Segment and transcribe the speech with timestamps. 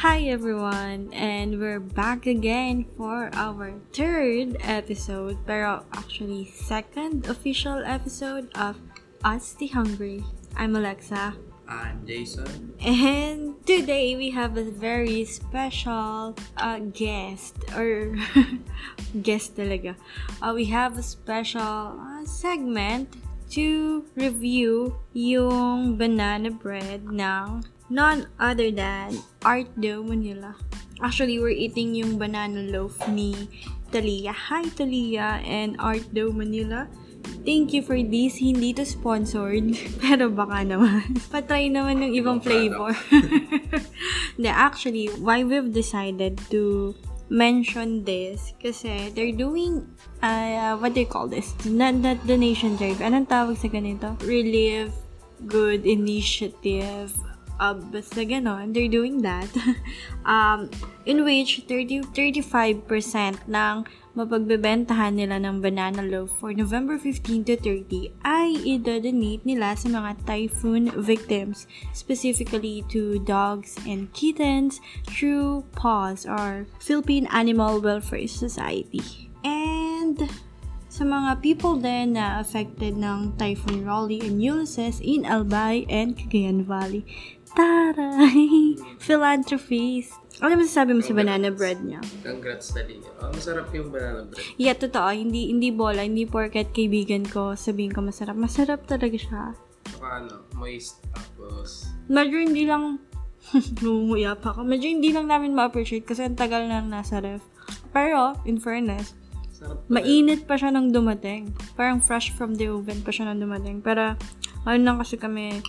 [0.00, 8.48] Hi everyone, and we're back again for our third episode, pero actually second official episode
[8.56, 8.80] of
[9.28, 10.24] Us the Hungry.
[10.56, 11.36] I'm Alexa,
[11.68, 12.72] I'm Jason.
[12.80, 18.16] and today we have a very special uh, guest, or
[19.20, 20.00] guest talaga.
[20.40, 23.12] Uh, we have a special uh, segment
[23.50, 30.54] to review yung banana bread ng none other than Art Dough Manila.
[31.02, 33.34] Actually, we're eating yung banana loaf ni
[33.90, 34.30] Talia.
[34.30, 36.86] Hi, Talia and Art Dough Manila.
[37.42, 38.38] Thank you for this.
[38.38, 39.74] Hindi to sponsored.
[40.04, 41.18] Pero baka naman.
[41.32, 42.92] Patry naman ng ibang Ibang flavor.
[44.36, 46.94] Hindi, actually, why we've decided to
[47.30, 49.86] mention this kasi they're doing
[50.20, 51.54] uh, what do you call this?
[51.64, 52.98] Not, not donation drive.
[52.98, 54.18] Anong tawag sa ganito?
[54.26, 54.90] Relief
[55.46, 57.14] Good Initiative.
[57.60, 59.52] Uh, basta ganon, they're doing that.
[60.24, 60.72] um,
[61.04, 62.88] in which 30, 35%
[63.44, 63.84] ng
[64.16, 70.16] mapagbebentahan nila ng banana loaf for November 15 to 30 ay i-donate nila sa mga
[70.24, 79.28] typhoon victims, specifically to dogs and kittens through PAWS or Philippine Animal Welfare Society.
[79.44, 80.16] And
[80.90, 86.66] sa mga people din na affected ng Typhoon Raleigh and Ulysses in Albay and Cagayan
[86.66, 87.06] Valley.
[87.54, 88.78] Taray!
[89.04, 90.14] Philanthropies!
[90.40, 92.00] Ano masasabi mo sa banana bread niya?
[92.24, 93.04] Congrats Talia.
[93.20, 94.40] Oh, masarap yung banana bread.
[94.56, 95.12] Yeah, totoo.
[95.12, 96.00] Hindi, hindi bola.
[96.00, 98.38] Hindi porket kaibigan ko sabihin ko masarap.
[98.40, 99.42] Masarap talaga siya.
[99.90, 101.04] Saka ano, moist.
[101.12, 103.04] Tapos, Medyo hindi lang...
[103.84, 104.64] Lumumuya pa ako.
[104.64, 107.44] Medyo hindi lang namin ma-appreciate kasi ang tagal na nasa ref.
[107.92, 109.12] Pero, in fairness,
[109.52, 111.52] sarap pa mainit pa siya nang dumating.
[111.76, 113.84] Parang fresh from the oven pa siya nang dumating.
[113.84, 114.16] Pero,
[114.64, 115.60] ano lang kasi kami,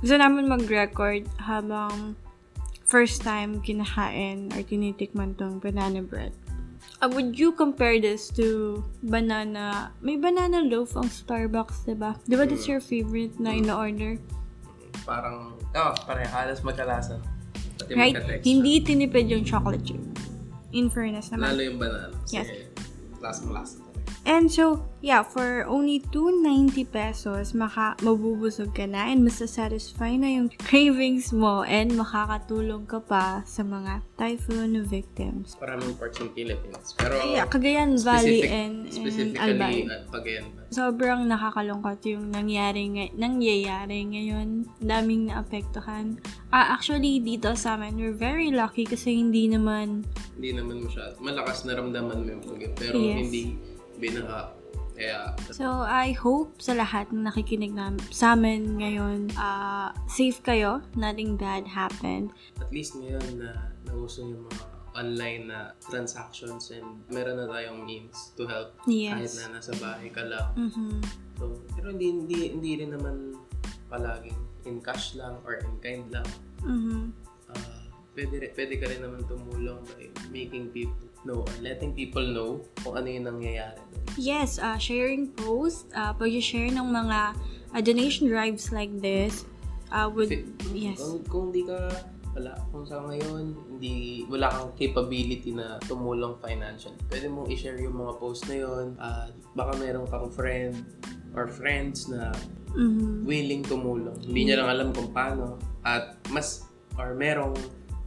[0.00, 2.14] gusto namin mag-record habang
[2.88, 6.32] first time kinakain or tinitikman tong banana bread.
[6.98, 9.94] Uh, would you compare this to banana...
[10.02, 12.18] May banana loaf ang Starbucks, diba?
[12.26, 14.18] Diba that's your favorite na in-order?
[15.06, 17.22] Parang, oh, pare, halos magkalasa.
[17.78, 18.18] Pati Right?
[18.42, 20.02] Hindi tinipid yung chocolate chip.
[20.74, 21.54] In fairness naman.
[21.54, 22.16] Lalo yung banana.
[22.34, 22.50] Yes.
[23.18, 23.87] lasang-lasa talaga.
[24.24, 30.48] And so, yeah, for only 290 pesos, maka mabubusog ka na and masasatisfy na yung
[30.68, 35.56] cravings mo and makakatulong ka pa sa mga typhoon victims.
[35.56, 36.92] Maraming parts ng Philippines.
[36.94, 39.86] Pero, Yeah, Cagayan Valley and, and Albay.
[39.86, 40.66] at Cagayan Valley.
[40.68, 42.84] Sobrang nakakalungkot yung nangyari
[43.16, 44.68] nangyayari ngayon.
[44.78, 46.20] Daming naapektuhan.
[46.52, 50.04] Ah, actually, dito sa amin, we're very lucky kasi hindi naman
[50.36, 51.16] Hindi naman masyado.
[51.18, 52.72] Malakas naramdaman mo yung pagod.
[52.76, 53.16] Pero Yes.
[53.24, 53.42] hindi
[53.98, 54.54] binaha.
[54.98, 60.82] Kaya, So, I hope sa lahat na nakikinig na, sa amin ngayon, ah, safe kayo.
[60.98, 62.34] Nothing bad happened.
[62.58, 63.54] at least ngayon na
[63.86, 64.62] nauso yung mga
[64.98, 69.38] online na transactions and meron na tayong means to help kahit Yes.
[69.38, 70.50] na nasa bahay ka lang.
[70.58, 70.98] Mhm.
[71.38, 73.38] So, pero hindi, hindi, hindi rin naman
[73.86, 74.34] palaging
[74.66, 76.26] in cash lang or in kind lang.
[76.66, 77.14] Mhm.
[77.48, 82.62] Ah, pwede, pwede ka rin naman tumulong by making people know or letting people know
[82.82, 83.80] kung ano yung nangyayari.
[84.18, 87.18] Yes, uh, sharing posts, uh, pag-share ng mga
[87.74, 89.46] uh, donation drives like this,
[89.90, 90.98] uh, would, Fi- yes.
[90.98, 91.78] Kung, kung di ka
[92.38, 96.94] wala, kung sa ngayon, hindi, wala kang capability na tumulong financial.
[97.10, 98.86] Pwede mong i-share yung mga post na yun.
[99.02, 100.78] at baka meron kang friend
[101.34, 102.30] or friends na
[102.78, 103.26] Mhm.
[103.26, 104.14] willing tumulong.
[104.22, 105.58] Hindi niya lang alam kung paano.
[105.82, 106.62] At mas,
[106.94, 107.56] or merong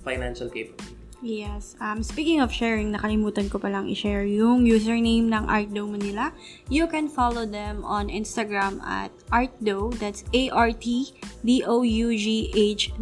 [0.05, 1.00] financial capability.
[1.21, 1.77] Yes.
[1.77, 6.33] Um, speaking of sharing, nakalimutan ko palang i-share yung username ng Artdo Manila.
[6.65, 9.93] You can follow them on Instagram at Artdo.
[10.01, 11.13] That's A-R-T-D-O-U-G-H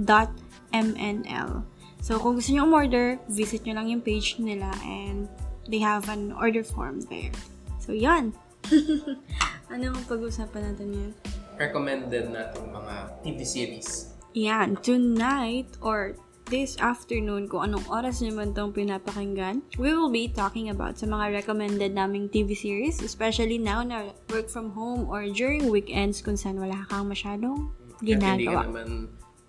[0.04, 0.30] dot
[0.76, 1.64] M-N-L.
[2.04, 5.32] So, kung gusto nyo umorder, visit nyo lang yung page nila and
[5.72, 7.32] they have an order form there.
[7.80, 8.36] So, yan.
[9.74, 11.12] ano ang pag-usapan natin yun?
[11.56, 14.12] Recommended natin mga TV series.
[14.36, 16.16] Yan, tonight or
[16.50, 21.46] this afternoon, kung anong oras naman itong pinapakinggan, we will be talking about sa mga
[21.46, 26.58] recommended naming TV series, especially now na work from home or during weekends kung saan
[26.58, 27.70] wala kang masyadong
[28.02, 28.62] Kahit hindi ka ginagawa.
[28.66, 28.90] naman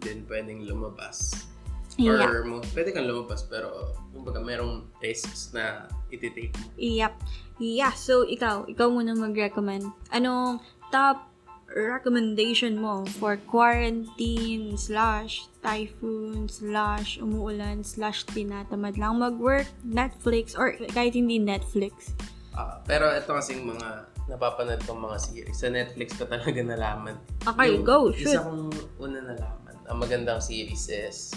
[0.04, 1.48] din pwedeng lumabas.
[1.96, 2.24] Yeah.
[2.24, 6.68] Or mo, pwede kang lumabas pero kumbaga merong risks na ititake mo.
[6.76, 7.12] Yep.
[7.60, 9.88] Yeah, so ikaw, ikaw muna mag-recommend.
[10.12, 10.60] Anong
[10.92, 11.29] top
[11.74, 21.14] recommendation mo for quarantine slash typhoon slash umuulan slash tinatamad lang mag-work, Netflix, or kahit
[21.14, 22.14] hindi Netflix?
[22.54, 25.56] Ah, pero ito kasing mga napapanood kong mga series.
[25.58, 27.16] Sa Netflix ko talaga nalaman.
[27.46, 28.34] Okay, go, shoot.
[28.34, 29.74] Isa kong una nalaman.
[29.90, 31.34] Ang magandang series is,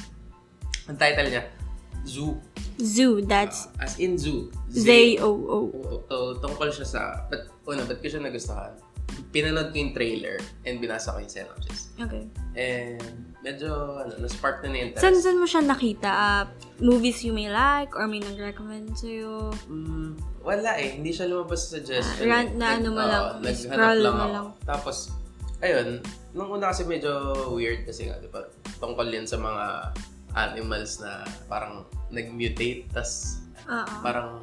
[0.90, 1.46] ang title niya,
[2.06, 2.38] zoo.
[2.82, 4.50] Zoo, that's Ah, as in zoo.
[4.74, 5.70] Z-O-O.
[5.70, 6.20] Oo.
[6.42, 8.74] Tungkol siya sa, but, una, ba't ko siya nagustuhan?
[9.32, 10.38] Pinanood ko yung trailer
[10.68, 11.94] and binasa ko yung synopsis.
[11.98, 12.28] Okay.
[12.58, 13.02] And
[13.44, 15.04] medyo, ano, na-spark na na interest.
[15.04, 16.10] Saan, saan mo siya nakita?
[16.10, 16.44] Ah,
[16.80, 19.52] movies you may like or may nag-recommend sa'yo?
[19.68, 21.00] Mm, wala eh.
[21.00, 22.28] Hindi siya lumabas sa suggestion.
[22.28, 24.32] Ah, rant na ano mo lang, naghanap scroll lang ako.
[24.32, 24.48] lang.
[24.64, 24.98] Tapos,
[25.64, 25.88] ayun,
[26.36, 27.12] nung una kasi medyo
[27.52, 28.48] weird kasi nga, di ba?
[28.80, 29.66] Tungkol yun sa mga
[30.34, 33.96] animals na parang nag-mutate, tas Oo.
[34.02, 34.42] parang,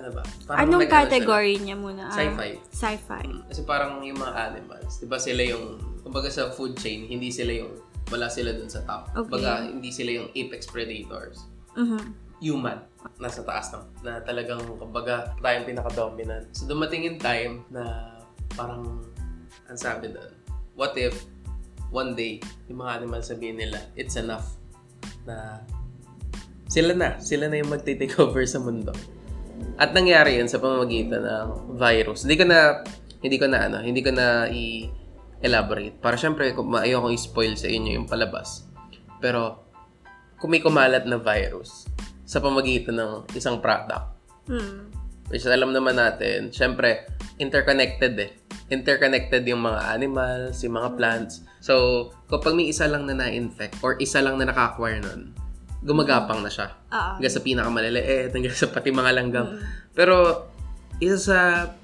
[0.00, 0.22] ano ba?
[0.48, 0.60] Parang.
[0.66, 2.08] Anong category niya muna?
[2.08, 2.50] Ah, Sci-fi.
[2.72, 3.26] Sci-fi.
[3.52, 7.52] Kasi parang yung mga animals, di ba sila yung, kumbaga sa food chain, hindi sila
[7.52, 7.76] yung,
[8.08, 9.12] wala sila dun sa top.
[9.12, 9.16] Okay.
[9.28, 11.44] Kumbaga, hindi sila yung apex predators.
[11.76, 12.32] Mhm.
[12.40, 12.80] Human.
[13.20, 13.84] Nasa taas lang.
[14.00, 16.48] Na talagang, kumbaga, tayong pinaka-dominant.
[16.56, 18.16] So, dumating yung time na
[18.56, 19.04] parang,
[19.68, 20.32] ang sabi doon,
[20.74, 21.28] what if,
[21.92, 22.40] one day,
[22.72, 24.56] yung mga animals sabihin nila, it's enough
[25.28, 25.60] na
[26.70, 28.94] sila na, sila na yung magte-take over sa mundo.
[29.80, 31.48] At nangyari yun sa pamamagitan ng
[31.80, 32.28] virus.
[32.28, 32.58] Hindi ko na,
[33.24, 35.96] hindi ko na ano, hindi ko na i-elaborate.
[35.98, 38.68] Para syempre, ayoko i-spoil sa inyo yung palabas.
[39.20, 39.64] Pero,
[40.40, 41.88] kung may kumalat na virus
[42.24, 44.20] sa pamagitan ng isang product,
[44.50, 44.90] Hmm.
[45.30, 47.06] which alam naman natin, syempre,
[47.38, 48.32] interconnected eh.
[48.70, 51.42] Interconnected yung mga animals, yung mga plants.
[51.58, 55.34] So, kapag may isa lang na na-infect or isa lang na naka-acquire nun,
[55.80, 56.70] gumagapang na siya.
[56.92, 57.10] Oo.
[57.16, 59.56] Hanggang sa pinakamaliliit, hanggang sa pati mga langgam.
[59.96, 60.46] Pero,
[61.00, 61.38] isa sa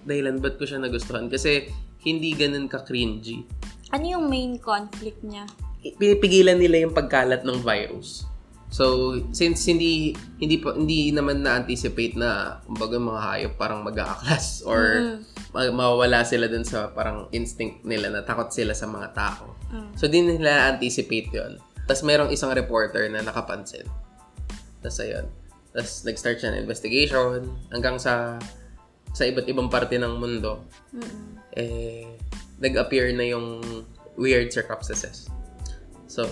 [0.05, 1.73] dahilan ba't ko siya nagustuhan kasi
[2.05, 3.43] hindi ganun ka-cringy.
[3.91, 5.49] Ano yung main conflict niya?
[5.81, 8.29] Pinipigilan nila yung pagkalat ng virus.
[8.67, 10.11] So, since hindi
[10.43, 15.19] hindi pa, hindi naman na-anticipate na kumbaga mga hayop parang mag-aaklas or Mm.
[15.55, 19.55] ma- mawawala sila dun sa parang instinct nila na takot sila sa mga tao.
[19.71, 19.95] Mm.
[19.95, 21.57] So, di nila anticipate yon
[21.87, 23.87] Tapos, merong isang reporter na nakapansin.
[24.83, 25.27] Tapos, ayun.
[25.73, 28.37] Tapos, nag-start siya ng investigation hanggang sa
[29.17, 30.61] sa iba't ibang parte ng mundo.
[30.93, 31.41] Mm-mm.
[31.57, 32.05] Eh,
[32.61, 33.65] nag-appear na yung
[34.21, 35.33] weird circumstances.
[36.05, 36.29] So,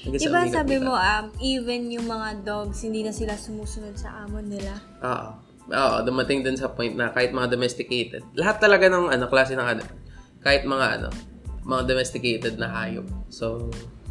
[0.00, 4.80] Diba sabi mo, um, even yung mga dogs, hindi na sila sumusunod sa amo nila?
[5.04, 5.30] Oo.
[5.70, 9.68] Oo, dumating dun sa point na kahit mga domesticated, lahat talaga ng ano, klase ng
[9.76, 9.84] ano,
[10.40, 11.08] kahit mga ano,
[11.68, 13.04] mga domesticated na hayop.
[13.28, 13.68] So,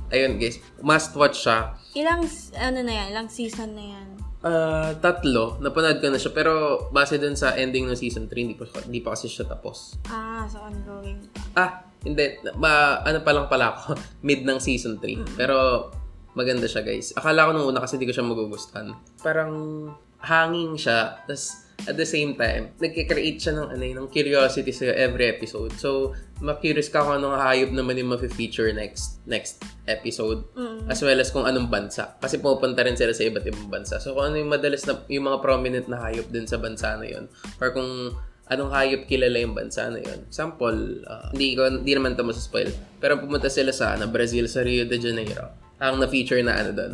[0.09, 1.73] ayun guys, must watch siya.
[1.97, 2.25] Ilang,
[2.57, 4.07] ano na yan, ilang season na yan?
[4.39, 8.55] Ah, tatlo, napanood ko na siya, pero base dun sa ending ng season 3, hindi
[8.55, 9.99] pa, hindi pa kasi siya tapos.
[10.07, 11.19] Ah, so ongoing.
[11.59, 12.39] Ah, hindi.
[12.55, 15.35] Ma, ano pa lang pala ako, mid ng season 3.
[15.35, 15.91] Pero,
[16.39, 17.11] maganda siya guys.
[17.19, 18.95] Akala ko nung una kasi di ko siya magugustuhan.
[19.19, 19.51] Parang,
[20.23, 21.19] hanging siya.
[21.27, 25.71] Tapos, at the same time, nagkikreate siya ng, ano, eh, ng curiosity sa every episode.
[25.79, 30.43] So, ma-curious ka kung anong hayop naman yung ma-feature next next episode.
[30.55, 30.87] Mm.
[30.91, 32.19] As well as kung anong bansa.
[32.19, 34.01] Kasi pupunta rin sila sa iba't ibang bansa.
[34.03, 37.07] So, kung ano yung madalas na, yung mga prominent na hayop din sa bansa na
[37.07, 37.31] yun.
[37.63, 38.15] Or kung
[38.49, 40.25] anong hayop kilala yung bansa na yun.
[40.25, 44.65] Example, ah, hindi, ko, hindi naman ito spoil Pero pumunta sila sa ano, Brazil, sa
[44.65, 45.53] Rio de Janeiro.
[45.79, 46.93] Ang na-feature na ano doon,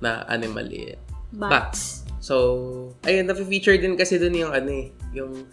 [0.00, 0.98] na animal eh.
[1.34, 2.03] Bats.
[2.24, 2.36] So,
[3.04, 5.44] ayun, na-feature din kasi doon yung ano eh, yung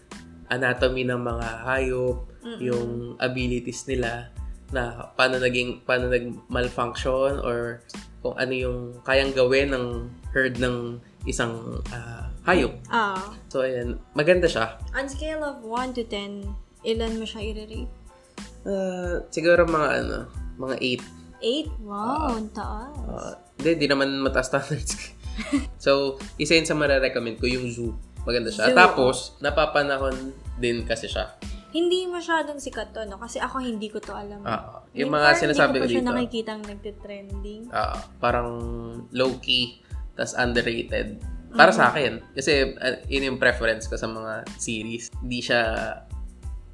[0.48, 2.32] anatomy ng mga hayop,
[2.64, 4.32] yung abilities nila
[4.72, 7.84] na paano naging paano nag-malfunction or
[8.24, 10.96] kung ano yung kayang gawin ng herd ng
[11.28, 12.72] isang ah, hayop.
[12.88, 13.20] Ah.
[13.52, 14.80] So, ayan, maganda siya.
[14.96, 16.48] On scale of 1 to 10,
[16.88, 17.92] ilan mo siya i-rate?
[18.64, 20.18] Ah, siguro mga ano,
[20.56, 21.04] mga 8.
[21.44, 21.84] 8?
[21.84, 22.96] Wow, ang taas.
[23.60, 24.96] Hindi, di naman mataas standards.
[25.86, 27.94] so, isa yun sa marirecommend ko, yung zoo.
[28.22, 28.70] Maganda siya.
[28.70, 28.78] Zoo.
[28.78, 31.34] Tapos, napapanahon din kasi siya.
[31.72, 33.16] hindi masyadong sikat to, no?
[33.16, 34.44] Kasi ako hindi ko to alam.
[34.44, 36.12] Ah, yung Hindi- mga sinasabi Hindi ko ko pa siya dito.
[36.12, 37.62] nakikitang nagtitrending.
[37.72, 38.50] Ah, parang
[39.10, 39.80] low-key,
[40.14, 41.16] tas underrated.
[41.50, 42.20] Para sa akin.
[42.32, 45.12] Kasi, uh, yun yung preference ko sa mga series.
[45.20, 45.60] Hindi siya,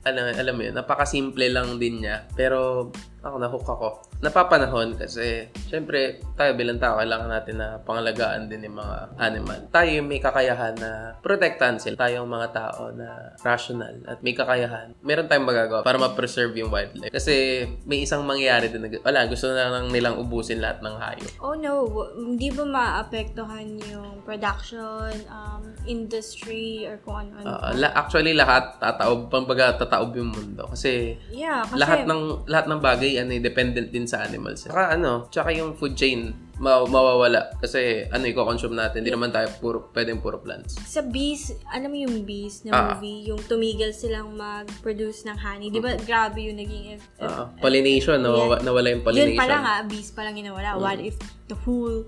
[0.01, 2.25] alam, alam mo yun, napakasimple lang din niya.
[2.33, 2.89] Pero,
[3.27, 3.87] ako, nahook ako.
[4.23, 9.59] Napapanahon kasi, syempre, tayo bilang tao, kailangan natin na pangalagaan din yung mga animal.
[9.69, 11.99] Tayo yung may kakayahan na protektahan sila.
[11.99, 14.95] Tayong mga tao na rational at may kakayahan.
[15.03, 17.11] Meron tayong magagawa para ma-preserve yung wildlife.
[17.11, 18.81] Kasi, may isang mangyayari din.
[18.87, 21.31] na- Wala, gusto na lang nilang ubusin lahat ng hayop.
[21.43, 27.45] Oh no, hindi ba maapektuhan yung production, um, industry, or kung ano-ano?
[27.59, 31.79] Ah, la- actually lahat tataob, pambaga tataob yung mundo kasi yeah, kasi...
[31.81, 34.65] lahat ng lahat ng bagay ano eh, dependent din sa animals.
[34.65, 39.45] Saka ano, tsaka yung food chain ma- mawawala kasi ano i-consume natin, hindi naman tayo
[39.57, 40.77] puro pwedeng puro plants.
[40.83, 42.81] Sa Bees, alam mo yung Bees na Ah.
[42.91, 45.69] movie, yung tumigil silang mag-produce ng honey.
[45.69, 46.97] Di ba grabe yung naging...
[46.97, 49.33] eff- Ah, pollination, nawala, nawala yung pollination.
[49.33, 50.77] Yun pa lang ah, Bees pa lang yung nawala.
[50.77, 52.05] What if the whole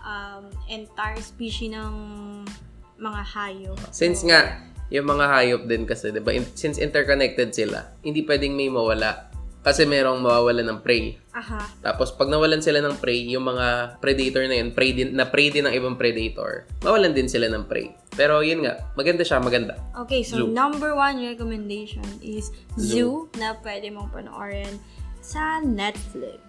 [0.00, 1.92] um, entire species ng
[2.96, 3.78] mga hayop.
[3.90, 6.30] Since So, nga, yung mga hayop din kasi, di ba?
[6.30, 9.31] In- since interconnected sila, hindi pwedeng may mawala.
[9.62, 11.14] Kasi merong mawawalan ng prey.
[11.30, 11.62] Aha.
[11.78, 15.54] Tapos, pag nawalan sila ng prey, yung mga predator na yun, prey din, na prey
[15.54, 17.94] din ng ibang predator, mawalan din sila ng prey.
[18.18, 19.78] Pero yun nga, maganda siya, maganda.
[20.02, 20.50] Okay, so Zoo.
[20.50, 23.30] number one recommendation is Zoo.
[23.30, 24.82] Zoo, na pwede mong panoorin
[25.22, 26.42] sa Netflix.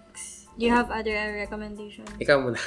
[0.57, 2.09] Do you have other recommendations?
[2.17, 2.59] Ikaw muna.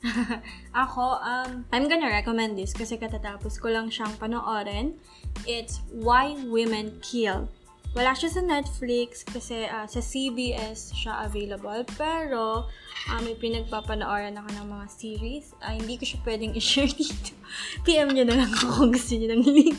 [0.86, 4.96] Ako, um, I'm gonna recommend this kasi katatapos ko lang siyang panoorin.
[5.44, 7.52] It's Why Women Kill.
[7.90, 11.82] Wala siya sa Netflix kasi ah, sa CBS siya available.
[11.98, 12.70] Pero,
[13.10, 15.46] ah, may pinagpapanooran ako ng mga series.
[15.58, 17.34] Ah, hindi ko siya pwedeng i-share dito.
[17.82, 19.78] PM nyo na lang ako kung gusto nyo ng link.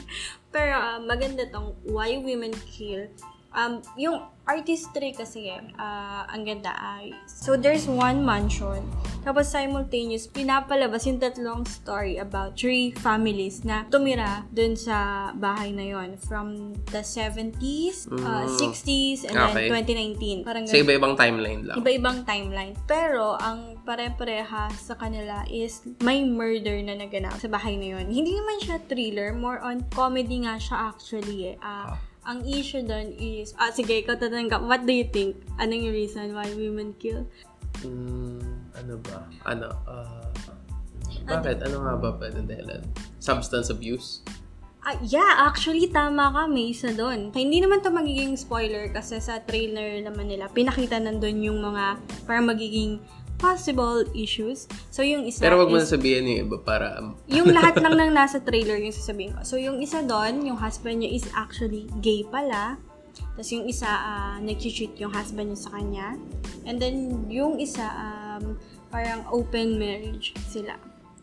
[0.51, 3.07] Pero, ah, maganda tong Why Women Kill.
[3.55, 8.83] Um, yung artistry kasi, ah, ang ganda ay, so there's one mansion,
[9.21, 15.85] tapos simultaneous, pinapalabas yung tatlong story about three families na tumira dun sa bahay na
[15.85, 18.51] yon from the 70s, ah, Mm.
[18.51, 19.71] 60s, and Okay.
[19.71, 20.43] then 2019.
[20.43, 21.79] Parang Sa iba-ibang timeline lang.
[21.79, 22.75] iba-ibang timeline.
[22.83, 28.05] Pero, ang pare-pareha sa kanila is may murder na naganap sa bahay na yun.
[28.07, 31.57] Hindi naman siya thriller, more on comedy nga siya actually eh.
[31.61, 35.41] Ah, Ang issue doon is, ah sige, ikaw tatanggap, what do you think?
[35.57, 37.25] Anong yung reason why women kill?
[37.81, 38.45] Mm,
[38.77, 39.25] ano ba?
[39.49, 39.73] Ano?
[39.89, 40.29] ah,
[41.25, 41.65] bakit?
[41.65, 42.81] Ano nga ba pwede dahilan?
[43.17, 44.21] Substance abuse?
[44.81, 47.29] Ah, yeah, actually, tama ka, may isa doon.
[47.33, 52.49] Hindi naman to magiging spoiler kasi sa trailer naman nila, pinakita nandun yung mga parang
[52.49, 52.97] magiging
[53.41, 54.69] possible issues.
[54.93, 57.01] So, yung isa Pero wag mo na sabihin yung iba para...
[57.01, 59.41] um, yung lahat lang ng nasa trailer yung sasabihin ko.
[59.41, 62.77] So, yung isa doon, yung husband niya is actually gay pala.
[63.33, 66.13] Tapos yung isa, uh, nag-cheat yung husband niya sa kanya.
[66.69, 68.61] And then, yung isa, um,
[68.93, 70.77] parang open marriage sila.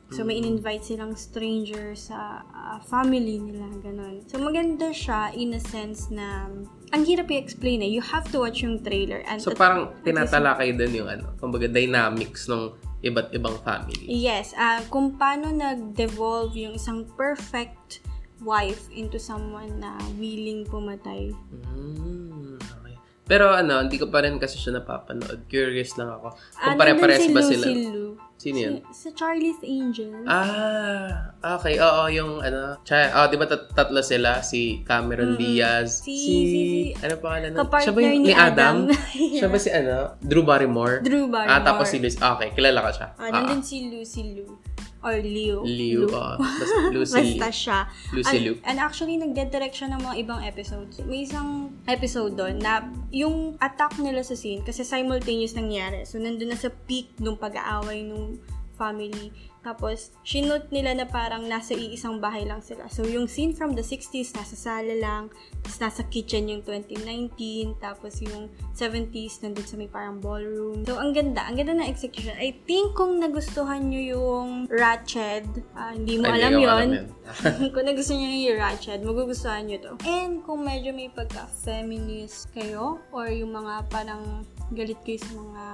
[0.08, 4.24] So, may in-invite silang stranger sa ah, family nila, ganun.
[4.24, 6.48] So, maganda siya in a sense na
[6.92, 7.90] ang hirap i-explain eh.
[7.90, 9.20] You have to watch yung trailer.
[9.28, 12.72] And So at- parang tinatalakay din yung ano, kumbaga dynamics ng
[13.04, 14.08] iba't ibang family.
[14.08, 18.02] Yes, ah kung paano nag-devolve yung isang perfect
[18.42, 21.34] wife into someone na willing pumatay.
[21.50, 22.87] Mm, okay.
[23.28, 25.44] Pero ano, hindi ko pa rin kasi siya napapanood.
[25.46, 26.32] Curious lang ako.
[26.56, 27.66] Ah, Kung pare-pares nandun si ba sila?
[27.66, 28.08] Si Lou.
[28.38, 28.74] Sino yun?
[28.88, 30.14] Si- sa Charlie's Angel.
[30.24, 31.76] Ah, okay.
[31.76, 34.40] Oo, yung ano, cha, oh, di ba tat- tatlo sila?
[34.40, 36.00] Si Cameron Diaz.
[36.00, 37.50] Si- si- ano pangalan?
[37.52, 37.60] nun?
[37.60, 38.76] kapartner Siya ba yung ni Adam?
[38.86, 38.96] Adam.
[39.38, 39.96] Siya ba si ano?
[40.22, 41.02] Drew Barrymore?
[41.02, 41.52] Drew Barrymore.
[41.52, 42.16] Ah, tapos si Luis.
[42.16, 43.08] Okay, kilala ka siya.
[43.18, 44.56] Ah, nandun si Lou, si Lou.
[44.98, 45.62] Or Leo.
[45.62, 46.10] Liu.
[46.10, 46.34] oo.
[46.42, 47.38] Basta Lucy.
[47.38, 47.78] Basta siya.
[48.10, 48.54] Lucy and, Liu.
[48.66, 50.98] and actually, nagde-direct siya ng mga ibang episodes.
[51.06, 52.82] May isang episode doon na
[53.14, 56.02] yung attack nila sa scene, kasi simultaneous nangyari.
[56.02, 58.42] So, nandun na sa peak nung pag-aaway nung
[58.74, 59.30] family.
[59.68, 62.88] Tapos, shinote nila na parang nasa iisang bahay lang sila.
[62.88, 65.28] So, yung scene from the 60s, nasa sala lang.
[65.60, 67.76] Tapos, nasa kitchen yung 2019.
[67.76, 70.88] Tapos, yung 70s, nandun sa may parang ballroom.
[70.88, 71.44] So, ang ganda.
[71.44, 72.32] Ang ganda ng execution.
[72.40, 75.44] I think kung nagustuhan nyo yung Ratched,
[75.76, 76.88] ah, hindi mo Ay, alam alam
[77.76, 79.92] kung nagustuhan nyo yung Ratched, magugustuhan nyo to.
[80.08, 85.64] And kung medyo may pagka-feminist kayo, or yung mga parang galit kayo sa mga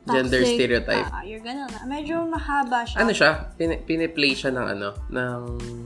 [0.00, 1.08] toxic, Gender stereotype.
[1.08, 2.98] ah, you're gonna, medyo mahaba siya.
[2.98, 3.30] ano siya?
[3.54, 4.88] Pin- piniplay siya ng ano?
[5.08, 5.40] Ng,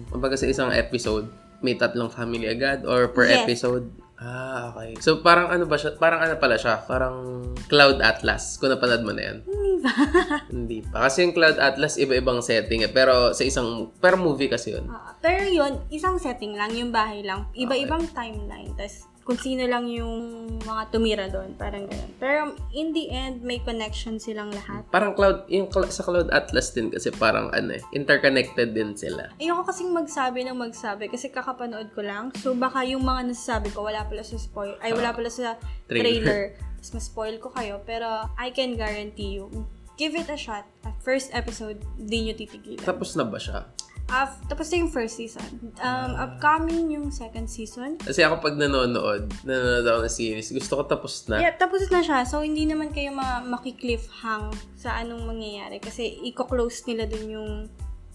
[0.09, 2.85] kumbaga sa isang episode, may tatlong family agad?
[2.85, 3.43] Or per Yes.
[3.43, 3.89] episode?
[4.15, 4.99] Ah, okay.
[4.99, 5.95] So, parang ano ba siya?
[5.95, 6.83] Parang ano pala siya?
[6.83, 8.59] Parang Cloud Atlas.
[8.59, 9.37] Kung napanood mo na yan.
[9.47, 9.93] Hindi ba?
[10.51, 11.07] Hindi pa.
[11.07, 12.91] Kasi yung Cloud Atlas, iba-ibang setting eh.
[12.91, 14.91] Pero sa isang, pero movie kasi yun.
[14.91, 17.47] Ah, pero yun, isang setting lang, yung bahay lang.
[17.55, 18.75] Iba-ibang timeline.
[18.75, 21.53] Tapos, kung sino lang yung mga tumira doon.
[21.61, 22.13] Parang ganun.
[22.17, 24.89] Pero, in the end, may connection silang lahat.
[24.89, 29.29] Parang Cloud, yung cl- sa Cloud Atlas din kasi parang ano eh, interconnected din sila.
[29.37, 32.33] Ayoko kasing magsabi ng magsabi kasi kakapanood ko lang.
[32.41, 35.61] So, baka yung mga nasasabi ko, wala pala sa spoil, ay wala pala sa
[35.93, 36.25] Trailer.
[36.25, 36.43] trailer.
[36.81, 37.85] Tapos, ma-spoil ko kayo.
[37.85, 39.53] Pero, I can guarantee you,
[40.01, 40.65] give it a shot.
[40.89, 42.81] At first episode, di nyo titigilan.
[42.81, 43.69] Tapos na ba siya?
[44.09, 45.45] Af, tapos na yung first season.
[45.79, 48.01] Um, upcoming yung second season.
[48.01, 51.37] Kasi ako pag nanonood, nanonood ako ng series, gusto ko tapos na.
[51.39, 52.25] Yeah, tapos na siya.
[52.25, 55.77] So, hindi naman kayo ma- makikliffhang sa anong mangyayari.
[55.77, 57.51] Kasi, i-close nila dun yung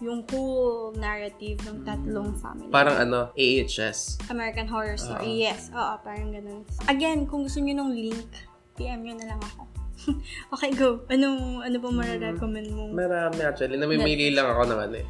[0.02, 2.68] yung whole narrative ng tatlong family.
[2.68, 4.20] Parang ano, AHS.
[4.28, 5.04] American Horror Ah.
[5.06, 5.40] Story.
[5.40, 5.72] yes.
[5.72, 6.68] Oo, parang ganun.
[6.90, 8.28] Again, kung gusto nyo ng link,
[8.76, 9.64] PM nyo na lang ako.
[10.58, 11.06] okay, go.
[11.08, 12.92] Anong, ano po mararecommend mo?
[12.92, 13.80] Marami actually.
[13.80, 15.08] Namimili lang ako ng ano eh.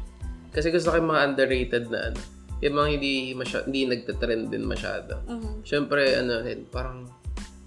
[0.54, 2.20] Kasi gusto ko yung mga underrated na ano.
[2.62, 5.20] Yung mga hindi, masya, hindi nagtatrend din masyado.
[5.26, 5.66] Mhm.
[5.66, 7.10] Siyempre, ano rin, parang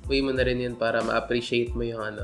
[0.08, 2.24] way mo na rin yun para ma-appreciate mo yung ano,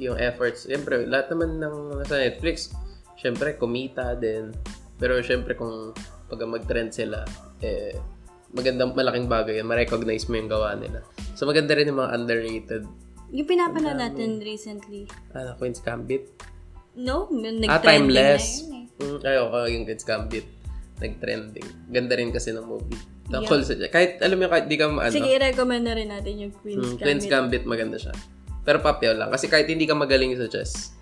[0.00, 0.64] yung efforts.
[0.64, 1.76] Siyempre, lahat naman ng
[2.08, 2.72] sa Netflix,
[3.20, 4.50] syempre, kumita din.
[4.96, 5.92] Pero syempre, kung
[6.26, 7.20] pag mag-trend sila,
[7.60, 7.92] eh,
[8.56, 9.68] magandang malaking bagay yan.
[9.68, 11.04] Ma-recognize mo yung gawa nila.
[11.36, 12.82] So, maganda rin yung mga underrated.
[13.30, 15.06] Yung pinapanood natin recently.
[15.36, 16.26] Ano, Queen's Gambit?
[16.98, 18.46] No, yung Ah, nag-trending Timeless.
[18.48, 18.79] na yun eh.
[19.00, 20.46] Mm, ay, oo, yung Queen's Gambit.
[21.00, 21.68] Nag-trending.
[21.88, 23.00] Ganda rin kasi ng movie.
[23.30, 25.14] Tungkol sa Kahit, alam mo, kahit di ka maano.
[25.14, 27.04] Sige, i-recommend na rin natin yung Queen's Mm, Gambit.
[27.04, 28.12] Queen's Gambit, maganda siya.
[28.60, 29.32] Pero papel lang.
[29.32, 30.92] Kasi kahit hindi ka magaling sa chess,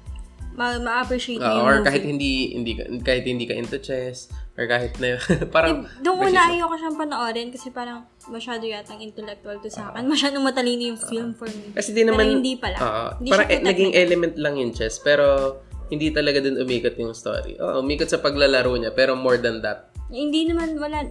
[0.58, 4.26] Ma- ma-appreciate mo yung or kahit hindi hindi ka, kahit hindi ka into chess,
[4.58, 5.14] or kahit na
[5.54, 10.10] parang Doon basic una ayoko siyang panoorin kasi parang masyado yatang intellectual to sa akin.
[10.10, 11.70] Masyadong matalino yung film for me.
[11.78, 12.76] Kasi di naman Pero hindi pala.
[12.82, 13.06] Oo.
[13.22, 15.26] Hindi parang siya eh, too naging element lang yung chess pero
[15.88, 17.57] hindi talaga din umikot yung story.
[17.61, 19.92] Oo, umikot sa paglalaro niya pero more than that.
[20.09, 21.04] Hindi naman, wala.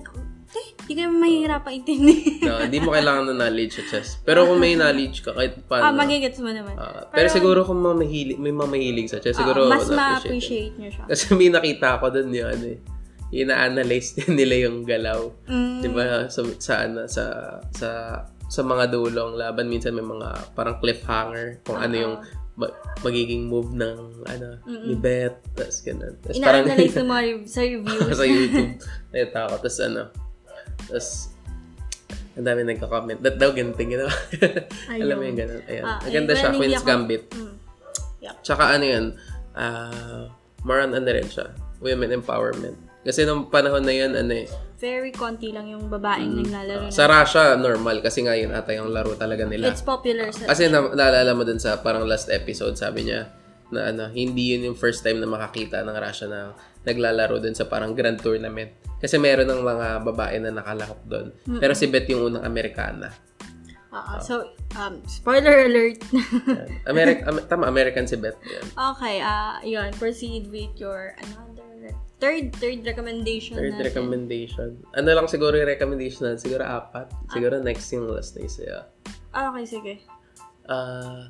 [0.58, 2.40] Eh, hindi ka naman mahihirapan intindihin.
[2.48, 4.18] No, hindi mo kailangan ng knowledge sa chess.
[4.24, 6.00] Pero kung may knowledge ka kahit ah, paano.
[6.00, 6.74] magigets mo naman.
[6.80, 11.06] ah, pero, siguro kung mamahilig, may mamahilig sa chess, siguro Oo, mas ma-appreciate niyo siya.
[11.06, 12.80] Kasi may nakita ko doon ano eh.
[13.28, 15.28] Ina-analyze din nila yung galaw.
[15.52, 15.84] Mm.
[15.84, 16.32] 'Di ba?
[16.32, 17.24] Sa sa ano sa
[17.76, 17.90] sa
[18.48, 22.47] sa mga dulong laban minsan may mga parang cliffhanger kung ano yung ma-
[23.06, 26.18] magiging move ng ano ni Beth tapos ganun.
[26.26, 28.18] Tapos Ina-analyze ng mga rev- sa reviews.
[28.22, 28.72] sa YouTube.
[29.14, 29.54] Nakita ko.
[29.62, 30.04] Tapos ano,
[30.90, 31.08] tapos
[32.38, 33.20] ang dami nagka-comment.
[33.22, 34.14] That daw ganting, ginawa.
[34.94, 35.62] Alam mo yung ganun.
[35.66, 35.86] Ayan.
[35.86, 37.24] Ah, Maganda ayun, siya, Queen's ako- Gambit.
[37.34, 37.56] Mm.
[38.46, 39.06] Tsaka ano yun,
[39.58, 40.24] ah,
[40.62, 41.50] more on ano rin siya,
[41.82, 42.78] women empowerment.
[43.08, 46.94] Kasi nung panahon na yun, ano eh, Very konti lang yung babaeng naglalaro na.
[46.94, 48.04] sa Russia, normal.
[48.04, 49.72] Kasi nga yun ata yung laro talaga nila.
[49.72, 50.52] It's popular sa...
[50.52, 53.32] Kasi na, naalala mo dun sa parang last episode, sabi niya,
[53.72, 56.52] na ano, hindi yun yung first time na makakita ng Russia na
[56.84, 58.76] naglalaro dun sa parang grand tournament.
[59.00, 61.28] Kasi meron ng mga babae na nakalahok doon.
[61.64, 63.08] Pero si Beth yung unang Amerikana.
[63.88, 65.98] Ah, so, um, spoiler alert.
[66.12, 66.68] Yan.
[66.86, 68.38] Ameri- Am- tama, American si Beth.
[68.46, 68.66] Yan.
[68.94, 69.90] okay, ah, yun.
[69.98, 71.66] Proceed with your another...
[72.18, 73.86] Third, third recommendation Third natin.
[73.94, 74.70] recommendation.
[74.98, 76.42] Ano lang siguro yung recommendation natin?
[76.42, 77.14] Siguro apat.
[77.30, 78.90] Siguro next yung last na isa.
[79.38, 79.94] Ah, okay, sige.
[80.66, 81.30] Ah,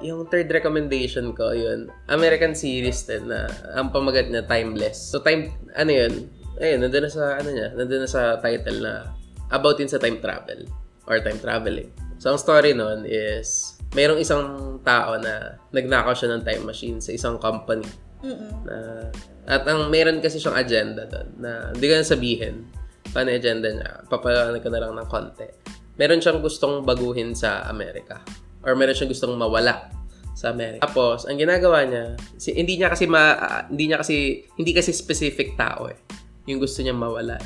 [0.00, 4.96] yung third recommendation ko, yun, American series din na ang pamagat niya, Timeless.
[4.96, 9.12] So, time, ano yun, ayun, nandun na sa, ano niya, nandun na sa title na
[9.52, 10.64] about in sa time travel
[11.04, 11.92] or time traveling.
[12.16, 14.42] So, ang story nun is, mayroong isang
[14.82, 17.84] tao na nagnakaw siya ng time machine sa isang company
[18.24, 18.50] Mm-mm.
[18.64, 18.76] na
[19.48, 22.54] at ang meron kasi siyang agenda doon na hindi ko na sabihin
[23.16, 24.04] paano agenda niya.
[24.04, 25.48] Papalanan ko na lang ng konti.
[25.96, 28.20] Meron siyang gustong baguhin sa Amerika
[28.60, 29.88] or meron siyang gustong mawala
[30.36, 30.86] sa Amerika.
[30.86, 34.94] Tapos, ang ginagawa niya, si, hindi niya kasi ma, ah, hindi niya kasi hindi kasi
[34.94, 35.98] specific tao eh.
[36.46, 37.40] Yung gusto niya mawala.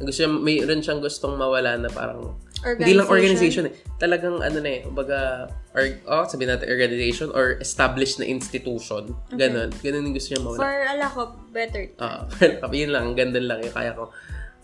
[0.00, 2.34] Gusto niya, mayroon siyang gustong mawala na parang
[2.74, 3.72] hindi lang organization eh.
[4.02, 9.14] Talagang ano na eh, kumbaga, or, oh, sabihin natin organization or established na institution.
[9.30, 9.70] Ganon.
[9.78, 10.58] Ganon yung gusto niya mawala.
[10.58, 12.74] For a lack of better Oo.
[12.74, 13.62] yun lang, ang ganda lang.
[13.62, 14.10] Yung kaya ko,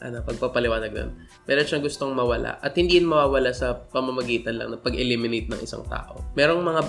[0.02, 1.10] ano, pagpapaliwanag nun.
[1.46, 2.58] Meron siyang gustong mawala.
[2.58, 6.18] At hindi yun mawawala sa pamamagitan lang ng pag-eliminate ng isang tao.
[6.34, 6.82] Merong mga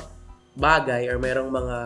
[0.58, 1.78] bagay or merong mga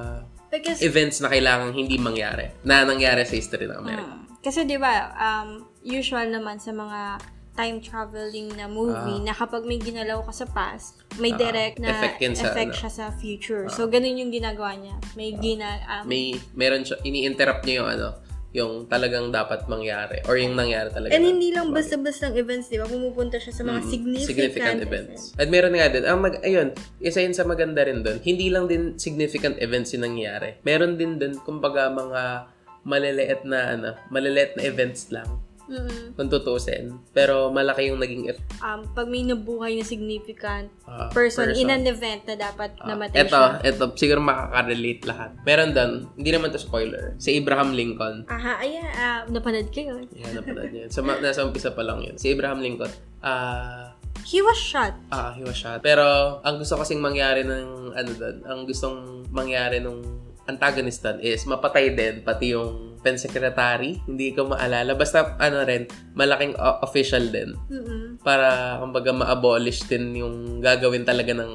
[0.48, 2.56] Because, events na kailangang hindi mangyari.
[2.64, 4.14] Na nangyari sa history ng Amerika.
[4.16, 4.24] Mm.
[4.38, 7.20] kasi di ba um, usual naman sa mga
[7.58, 11.90] time traveling na movie na kapag may ginalaw ka sa past, may Ah, direct na
[11.90, 12.72] effect effect, sa, ano.
[12.72, 13.66] siya sa future.
[13.68, 14.94] so, ganun yung ginagawa niya.
[15.18, 15.82] May gina...
[15.90, 18.10] Um, May, meron siya, ini-interrupt niya yung ano,
[18.56, 21.12] yung talagang dapat mangyari or yung nangyari talaga.
[21.12, 22.86] and hindi lang basta-bastang events, di ba?
[22.86, 25.22] Pumupunta siya sa mga significant, significant events.
[25.36, 28.66] At meron nga din, ang mag, ayun, isa yun sa maganda rin doon, hindi lang
[28.66, 30.58] din significant events yung nangyari.
[30.62, 32.22] Meron din doon, kumbaga, mga
[32.82, 35.28] maliliit na, ano, maliliit na events lang,
[35.68, 36.16] Mm-mm.
[36.16, 36.96] kung tutusin.
[37.12, 38.48] Pero malaki yung naging effect.
[38.60, 41.70] Um, pag may nabuhay na significant Ah, person, in person.
[41.70, 43.68] an event na dapat namatay Ito, siya.
[43.68, 45.32] ito, siguro makaka-relate lahat.
[45.44, 48.24] Meron doon, hindi naman to spoiler, si Abraham Lincoln.
[48.28, 50.04] Aha, ayan, ah, napanood ko yun.
[50.16, 50.88] Yan, napanood yun.
[51.04, 52.16] Ma- nasa umpisa pa lang yun.
[52.16, 53.92] Si Abraham Lincoln, ah,
[54.28, 54.92] He was shot.
[55.08, 55.80] Ah, he was shot.
[55.80, 56.04] Pero,
[56.44, 60.04] ang gusto kasing mangyari ng, ano doon, ang gustong mangyari nung
[60.48, 64.02] antagonist doon is mapatay din pati yung pen secretary.
[64.04, 64.98] Hindi ko maalala.
[64.98, 67.56] Basta, ano rin, malaking o- official din.
[67.70, 68.20] Mm-mm.
[68.20, 71.52] Para, kumbaga, ma-abolish din yung gagawin talaga ng,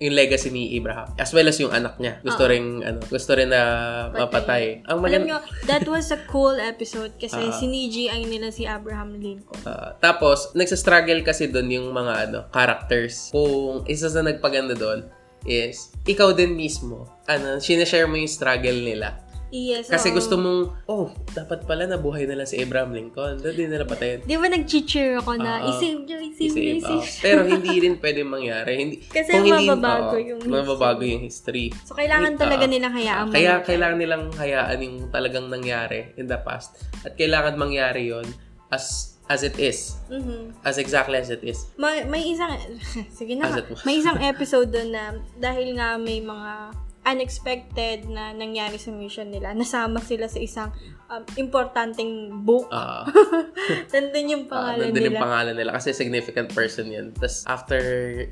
[0.00, 1.12] yung legacy ni Abraham.
[1.14, 2.18] As well as yung anak niya.
[2.24, 3.62] Gusto rin, ano, gusto rin na
[4.10, 4.82] mapatay.
[4.88, 7.54] Ang Alam maganda, nyo, that was a cool episode kasi Ah.
[7.54, 9.62] sinigi nila si Abraham Lincoln.
[9.62, 13.30] Ah, tapos, nagsastruggle kasi doon yung mga ano, characters.
[13.30, 15.06] Kung isa sa nagpaganda doon
[15.46, 19.22] is, ikaw din mismo, ano, sinashare mo yung struggle nila.
[19.46, 20.18] Yes, Kasi oo.
[20.18, 23.38] gusto mong, oh, dapat pala nabuhay nila si Abraham Lincoln.
[23.38, 24.26] Dapat din nila patayin.
[24.26, 25.70] Di ba nag-cheer ako na, Oo.
[25.70, 27.06] i-save nyo, i-save nyo, Isave.
[27.22, 28.72] Pero hindi rin pwede mangyari.
[28.74, 30.50] Hindi, Kasi mababago yung history.
[30.50, 31.66] Mababago yung history.
[31.86, 32.72] So, kailangan Hindi- talaga oo.
[32.74, 33.66] nilang hayaan Kaya mamatay.
[33.70, 36.82] kailangan nilang hayaan yung talagang nangyari in the past.
[37.06, 38.26] At kailangan mangyari yon
[38.66, 39.98] as as it is.
[40.06, 40.54] Mhm.
[40.62, 41.66] As exactly as it is.
[41.74, 42.54] May, may isang,
[43.18, 43.50] sige na
[43.82, 45.04] may isang episode doon na
[45.38, 46.72] dahil nga may mga
[47.06, 50.74] unexpected na nangyari sa mission nila, nasama sila sa isang
[51.06, 52.66] um, importanteng book.
[52.74, 53.06] Ah,
[53.94, 55.22] Nandun yung ah, pangalan nandun yung nila.
[55.22, 57.14] pangalan nila kasi significant person yan.
[57.14, 57.78] Tapos after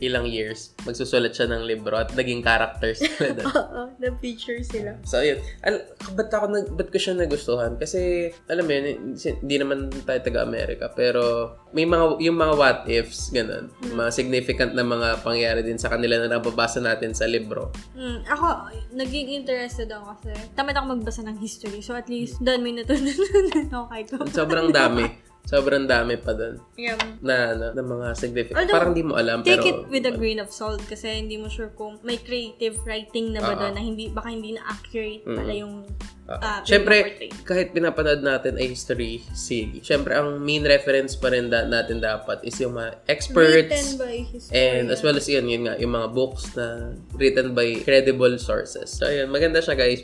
[0.03, 3.47] ilang years, magsusulat siya ng libro at naging characters sila doon.
[3.47, 4.99] Oo, na-feature sila.
[5.07, 5.39] So, ayun.
[5.63, 5.87] Al-
[6.19, 7.79] ba't, ako nag, ba't ko siya nagustuhan?
[7.79, 13.35] Kasi, alam mo yun, hindi naman tayo taga-Amerika, pero may mga, yung mga what ifs,
[13.35, 13.67] ganun.
[13.83, 17.75] Mga significant na mga pangyayari din sa kanila na nababasa natin sa libro.
[17.99, 18.47] Mm, ako,
[18.95, 21.83] naging interested ako kasi tamad ako magbasa ng history.
[21.83, 24.07] So, at least, doon may natutunan ako kahit.
[24.31, 25.24] Sobrang dami.
[25.45, 26.97] Sobrang dami pa doon Yeah.
[27.21, 28.57] na, na, na mga significant.
[28.57, 29.85] Although, Parang di mo alam, Take pero...
[29.85, 33.45] it with a grain of salt kasi hindi mo sure kung may creative writing na
[33.45, 33.61] ba Oo.
[33.61, 35.85] doon na hindi, baka hindi na accurate pala yung
[36.25, 37.05] Ah, ah, Siyempre,
[37.45, 39.85] kahit pinapanood natin ay history silly.
[39.85, 43.53] Siyempre, ang main reference pa rin da- natin dapat is yung mga experts.
[43.69, 44.57] Written by historian.
[44.57, 48.89] And as well as yun, yun nga, yung mga books na written by credible sources.
[48.89, 50.01] So, ayun, maganda siya guys.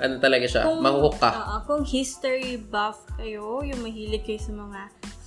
[0.00, 1.30] Ano talaga siya, mahuhook ka.
[1.30, 4.80] Oo, kung history buff kayo, yung mahilig kayo sa mga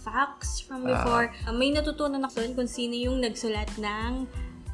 [0.03, 0.97] facts from Ah.
[0.97, 4.25] before, ah, may natutunan ako doon kung sino yung nagsulat ng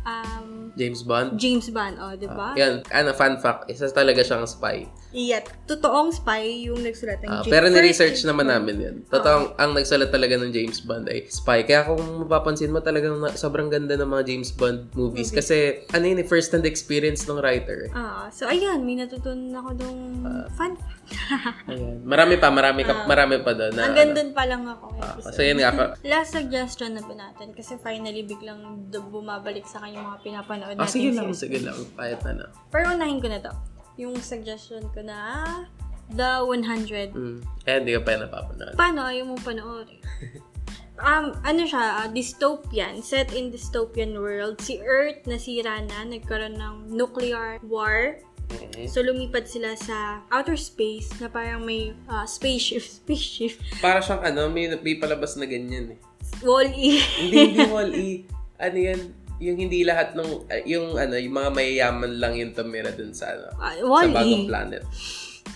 [0.06, 1.36] um, James Bond.
[1.36, 2.56] James Bond, oh, di ba?
[2.56, 4.88] Yan, ano, fun fact, isa talaga siyang spy.
[5.10, 8.95] Yeah, totoong spy yung nagsulat ng Ah, James pero ni-research naman namin yun.
[9.04, 11.65] Totoong, ang nagsalat talaga ng James Bond ay spy.
[11.65, 15.34] Kaya kung mapapansin mo talagang na, sobrang ganda ng mga James Bond movies.
[15.34, 17.89] Kasi, ano yun, eh, first-hand experience ng writer.
[17.89, 20.45] Ah, so ayun, may natutunan ako dong Ah.
[20.52, 20.78] fun.
[21.65, 22.06] Ayan.
[22.06, 23.74] Marami pa, marami, ka, marami pa doon.
[23.74, 24.15] Na, Hanggang ano.
[24.15, 24.86] doon pa lang ako.
[24.93, 25.34] Episode.
[25.34, 25.72] so, yun nga.
[25.74, 27.50] ka- Last suggestion na ba natin?
[27.52, 30.93] Kasi finally, biglang bumabalik sa kanya mga pinapanood Ah, natin.
[30.93, 31.74] sige lang, sige lang.
[31.98, 32.45] Payat na na.
[32.69, 33.54] Pero unahin ko na to.
[34.00, 35.20] Yung suggestion ko na
[36.10, 37.14] The 100.
[37.14, 37.40] Mm.
[37.70, 38.74] Eh, hindi ko pa yan napapanood.
[38.74, 40.00] Paano ayaw mo panoorin?
[41.00, 44.60] Um, ano siya, ah, dystopian, set in dystopian world.
[44.60, 48.20] Si Earth nasira na, nagkaroon ng nuclear war.
[48.52, 48.84] Mhm.
[48.92, 54.52] So, lumipat sila sa outer space na parang may ah, spaceship, spaceship, Para siyang ano,
[54.52, 56.00] may, may palabas na ganyan eh.
[56.44, 57.00] wall-e.
[57.00, 58.28] hindi, hindi wall-e.
[58.60, 59.00] Ano yan?
[59.39, 63.32] Yung hindi lahat ng, ah, yung ano, yung mga mayayaman lang yung tumira dun sa
[63.32, 64.84] ano, Ah, sa bagong planet.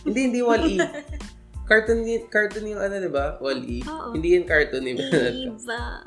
[0.08, 0.80] hindi, hindi wall-e.
[1.69, 3.36] cartoon, cartoon yung ano, di ba?
[3.39, 3.84] Wall-E.
[3.88, 4.15] Oo.
[4.15, 6.04] Hindi yung cartoon yung Diba?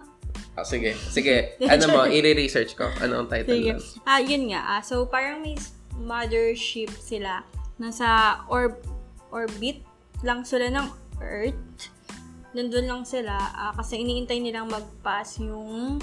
[0.56, 1.60] Ah, sige, sige.
[1.68, 2.88] Ano mo, i-research ko.
[3.04, 3.70] Ano ang title Sige.
[3.76, 3.80] lang?
[4.08, 4.60] Ah, yun nga.
[4.64, 5.52] Ah, so, parang may
[6.00, 7.44] mothership sila.
[7.76, 8.80] Nasa orb
[9.28, 9.84] orbit
[10.24, 10.88] lang sila ng
[11.20, 11.92] Earth.
[12.56, 16.00] Nandun lang sila ah, kasi iniintay nilang mag-pass yung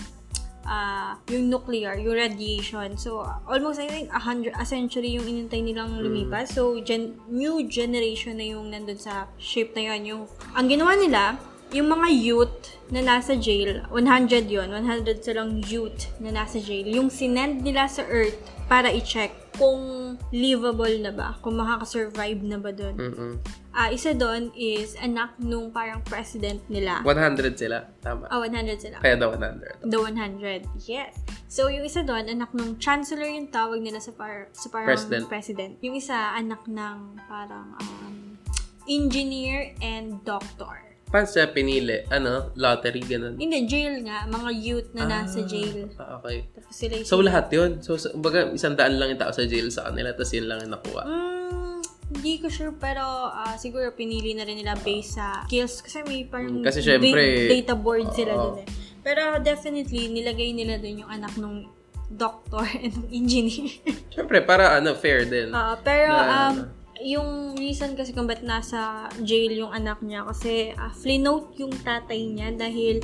[0.66, 2.96] ah, yung nuclear, yung radiation.
[2.98, 6.56] So, almost I think a hundred, a century yung inintay nilang lumipas.
[6.56, 10.02] So, gen, new generation na yung nandun sa ship na yun.
[10.06, 10.24] Yung,
[10.56, 11.38] ang ginawa nila,
[11.74, 17.10] yung mga youth na nasa jail, 100 yon 100 silang youth na nasa jail, yung
[17.10, 18.38] sinend nila sa Earth
[18.70, 22.96] para i-check kung livable na ba, kung makakasurvive na ba doon.
[22.98, 23.34] Mm-mm.
[23.74, 27.02] Ah, isa doon is anak nung parang president nila.
[27.02, 27.90] 100 sila.
[28.06, 28.30] Tama.
[28.30, 28.98] Ah, 100 sila.
[29.02, 29.82] Kaya daw 100.
[29.82, 30.86] The 100.
[30.86, 31.18] Yes.
[31.50, 35.26] So, yung isa doon, anak nung chancellor yung tawag nila sa, par, sa parang President.
[35.26, 35.74] president.
[35.82, 38.38] Yung isa, anak ng parang um,
[38.86, 40.93] engineer and doctor.
[41.14, 42.02] Paano siya pinili?
[42.10, 42.50] Ano?
[42.58, 43.38] Lottery, ganun.
[43.38, 44.26] Hindi, jail nga.
[44.26, 45.94] Mga youth na nasa jail.
[46.02, 46.50] Ah, okay.
[46.50, 47.72] Tapos sila yung So, lahat yun.
[47.86, 50.74] So, kumbaga, isang daan lang yung tao sa jail sa kanila, tapos yun lang yung
[50.74, 51.06] nakuha.
[51.06, 51.78] Mm,
[52.18, 55.86] hindi ko sure, pero ah, siguro pinili na rin nila based sa skills.
[55.86, 58.42] Kasi may parang kasi syempre, da- data board sila oo.
[58.58, 58.68] dun eh.
[59.06, 61.70] Pero definitely, nilagay nila dun yung anak nung
[62.10, 63.70] doctor and engineer.
[64.10, 65.54] Siyempre, para ano, fair din.
[65.54, 66.56] Ah, pero Na- um,
[67.04, 72.24] yung reason kasi kung ba't nasa jail yung anak niya kasi uh, flinote yung tatay
[72.32, 73.04] niya dahil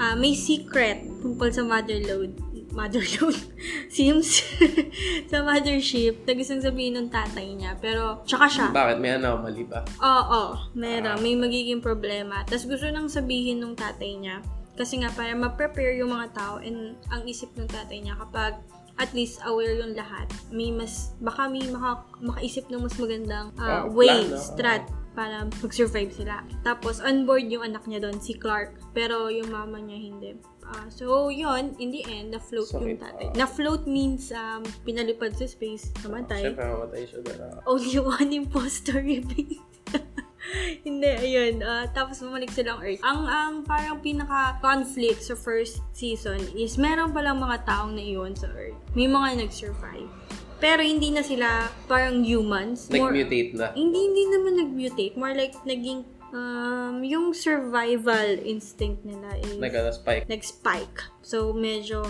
[0.00, 2.34] ah, may secret tungkol sa motherload
[2.74, 3.38] motherload
[3.94, 4.42] Sims
[5.30, 8.98] sa mothership na gustong sabihin ng tatay niya pero tsaka siya Bakit?
[8.98, 9.86] May anomaly ba?
[10.02, 11.22] Oo, meron.
[11.22, 12.42] May magiging problema.
[12.42, 14.42] Tapos gusto nang sabihin nung tatay niya.
[14.74, 18.58] Kasi nga, para ma-prepare yung mga tao and ang isip ng tatay niya kapag
[18.96, 23.82] at least aware yung lahat, may mas, baka may maka, makaisip ng mas magandang ah,
[23.82, 24.38] Ah, way, plano.
[24.38, 26.42] strat, para mag-survive sila.
[26.66, 28.74] Tapos, on board yung anak niya doon, si Clark.
[28.90, 30.34] Pero yung mama niya hindi.
[30.66, 32.98] Ah, so, yun, in the end, na-float yung Sakit.
[32.98, 33.26] tatay.
[33.38, 36.50] Na-float means um, pinalipad sa space, namatay.
[36.50, 37.18] Siyempre, mamatay siya.
[37.22, 39.62] Pero, Only one imposter remains.
[40.86, 41.60] Hindi, ayun.
[41.60, 43.00] ah, tapos bumalik silang Earth.
[43.00, 48.76] Ang, ang parang pinaka-conflict sa first season is meron palang mga taong naiwan sa Earth.
[48.92, 50.10] May mga nag-survive.
[50.58, 52.88] Pero hindi na sila parang humans.
[52.88, 53.72] Nag-mutate na.
[53.72, 55.12] hindi, hindi naman nag-mutate.
[55.14, 60.24] More like naging, um, yung survival instinct nila is Nag-spike.
[60.24, 60.98] nag-spike.
[61.20, 62.00] So, medyo,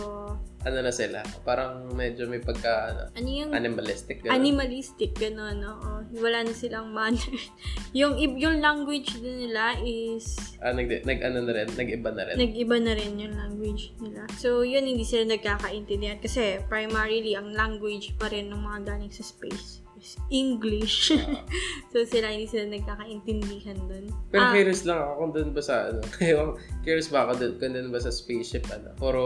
[0.64, 1.20] Ano na sila?
[1.44, 4.24] Parang medyo may pagka, ano, ano yung animalistic.
[4.24, 4.32] Ganun.
[4.32, 5.92] animalistic, gano'n, oo.
[6.24, 7.36] Wala na silang manner.
[8.00, 12.22] yung, ib- yung language din nila is, ah, nag, nag, ano na rin, nag-iba na
[12.24, 12.36] rin.
[12.40, 14.24] nag-iba na rin yung language nila.
[14.40, 16.16] So, yun, hindi sila nagkakaintindihan.
[16.24, 21.08] Kasi, primarily, ang language pa rin ng mga galing sa space is English.
[21.92, 24.12] so, sila, hindi sila nagkakaintindihan dun.
[24.28, 26.04] Pero Ah, curious lang ako kung doon ba sa, ano,
[26.84, 29.24] curious ba ako doon, kung doon ba sa spaceship, ano, puro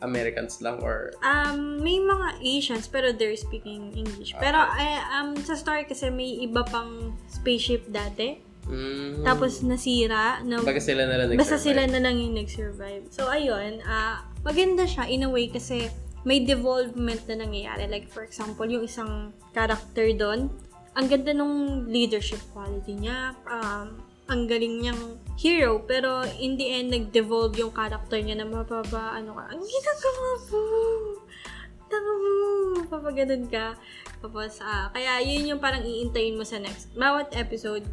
[0.00, 4.32] Americans lang or, Um, may mga Asians, pero they're speaking English.
[4.40, 8.40] Pero, eh, um, sa story kasi may iba pang spaceship dati.
[8.64, 10.40] mm, Tapos, nasira.
[10.40, 11.66] Na, baga sila na lang basta nag-survive.
[11.68, 13.04] sila na lang yung nag-survive.
[13.12, 13.84] So, ayun.
[13.84, 15.88] ah maganda siya in a way kasi
[16.24, 17.88] may development na nangyayari.
[17.88, 20.48] Like, for example, yung isang character doon,
[20.96, 23.36] ang ganda nung leadership quality niya.
[23.44, 29.20] Um, ang galing niyang hero, pero in the end, nag-devolve yung character niya na mapapa,
[29.20, 30.62] ano ka, ang ginagawa po!
[31.92, 32.40] Tanga mo!
[32.88, 33.76] Papaganon ka.
[34.24, 36.88] Tapos, ah, kaya yun yung parang iintayin mo sa next.
[36.96, 37.84] Bawat episode,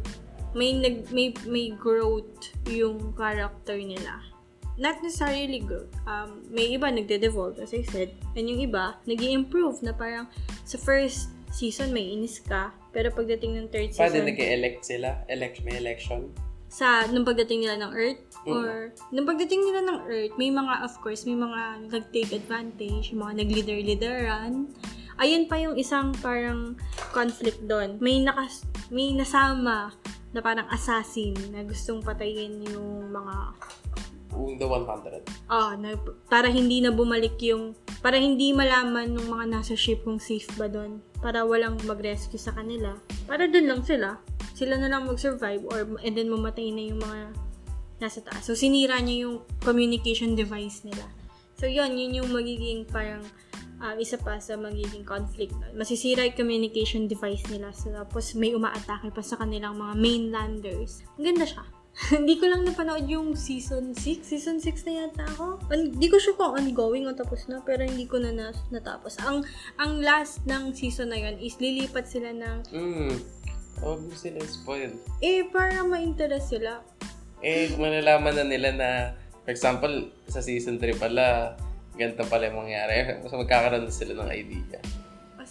[0.52, 4.31] may nag may may growth yung character nila.
[4.80, 5.92] Not necessarily growth.
[6.08, 8.16] Um, may iba nagde-devolve, as I said.
[8.32, 10.28] And yung iba, nag improve na parang
[10.64, 15.08] sa first season may inis ka, pero pagdating ng third Paano season, nag-elect sila?
[15.28, 16.32] Elect, may election?
[16.72, 20.96] sa nung pagdating nila ng Earth or nung pagdating nila ng Earth may mga of
[21.04, 24.72] course may mga nag-take advantage yung mga nag-leader-leaderan
[25.20, 26.72] ayun pa yung isang parang
[27.12, 29.92] conflict doon may nakas may nasama
[30.32, 33.52] na parang assassin na gustong patayin yung mga
[34.32, 35.28] The 100.
[35.52, 35.94] ah na,
[36.32, 40.66] para hindi na bumalik yung para hindi malaman ng mga nasa ship kung safe ba
[40.66, 42.96] doon para walang mag-rescue sa kanila
[43.28, 44.18] para doon lang sila
[44.56, 47.32] sila na lang mag-survive or and then mamatay na yung mga
[48.02, 48.42] nasa taas.
[48.42, 51.06] So, sinira niya yung communication device nila.
[51.54, 53.22] So, yun, yun yung magiging parang
[53.78, 55.54] um, isa pa sa magiging conflict.
[55.78, 57.70] Masisira yung communication device nila.
[57.70, 61.06] So, tapos may umaatake pa sa kanilang mga mainlanders.
[61.14, 61.62] Ang ganda siya.
[62.16, 64.24] Hindi ko lang napanood yung season 6.
[64.24, 65.60] Season 6 na yata ako.
[65.68, 68.32] Hindi ko sure kung ongoing o tapos na, pero hindi ko na
[68.72, 69.20] natapos.
[69.20, 69.44] Ang
[69.76, 73.14] ang last ng season na yun is lilipat sila ng, Hmm.
[73.82, 74.94] Huwag mo sila spoil.
[75.18, 76.80] eh, para ma-interest sila.
[77.42, 78.90] Eh, malalaman na nila na,
[79.42, 79.90] for example,
[80.30, 81.58] sa season 3 pala,
[81.98, 83.02] ganito pala yung mangyari.
[83.28, 84.78] So, magkakaroon na sila ng idea.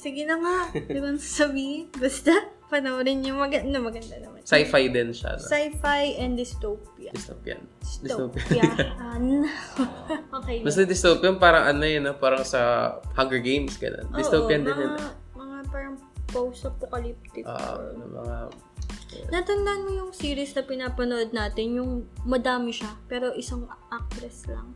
[0.01, 0.57] Sige na nga.
[0.73, 1.93] Di ba sabihin?
[1.93, 2.33] Basta,
[2.73, 3.37] panoorin niyo.
[3.37, 4.41] Maganda, maganda naman.
[4.41, 5.37] Sci-fi din siya.
[5.37, 5.45] No?
[5.45, 7.13] Sci-fi and dystopia.
[7.13, 7.61] Dystopian.
[8.01, 8.73] Dystopian.
[10.41, 10.65] okay.
[10.65, 12.17] Basta dystopian, parang ano yun, no?
[12.17, 14.09] parang sa Hunger Games, gano'n.
[14.09, 14.91] Oo, Dystopian din yun.
[14.97, 15.95] mga, mga parang
[16.33, 17.45] post-apocalyptic.
[17.45, 18.35] Ah, or- ano, mga...
[19.29, 24.73] Natandaan mo yung series na pinapanood natin, yung madami siya, pero isang actress lang.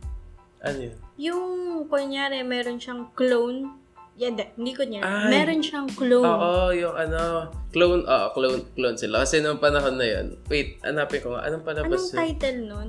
[0.62, 0.96] Ano yun?
[1.18, 1.44] Yung,
[1.90, 3.85] kunyari, meron siyang clone.
[4.16, 5.04] Yan, yeah, hindi kunyari.
[5.04, 5.28] Ay.
[5.28, 6.24] Meron siyang clone.
[6.24, 9.22] Oo, yung ano, clone, ah, clone, clone sila.
[9.28, 12.18] Kasi noong panahon na yun, wait, hanapin ko nga, anong palabas Anong yun?
[12.24, 12.88] title nun?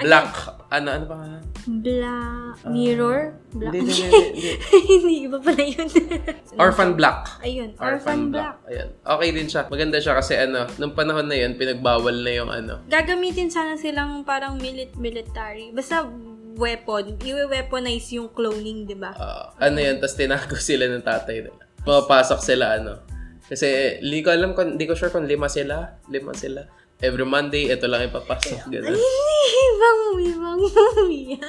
[0.00, 0.32] Black,
[0.70, 1.38] ano, ano pa nga?
[1.66, 3.36] Black Mirror?
[3.52, 4.50] Black Hindi, hindi, hindi,
[4.86, 5.14] hindi.
[5.28, 5.88] Iba pala yun.
[6.62, 7.20] Orphan Black.
[7.42, 8.56] Ayun, Orphan, Black.
[8.70, 8.88] Ayan.
[9.02, 9.66] Okay din siya.
[9.68, 12.80] Maganda siya kasi ano, nung panahon na yun, pinagbawal na yung ano.
[12.86, 15.74] Gagamitin sana silang parang milit military.
[15.74, 16.06] Basta
[16.56, 17.18] weapon.
[17.20, 19.12] I-weaponize yung cloning, di ba?
[19.14, 21.62] ah, ano yun, tapos tinago sila ng tatay nila.
[21.84, 23.02] Pumapasok sila, ano.
[23.50, 25.98] Kasi, hindi ko alam hindi ko sure kung lima sila.
[26.06, 26.62] Lima sila.
[27.00, 28.68] Every Monday, ito lang ipapasok.
[28.68, 28.94] Ay, Ganun.
[29.72, 31.28] ibang movie, ibang movie.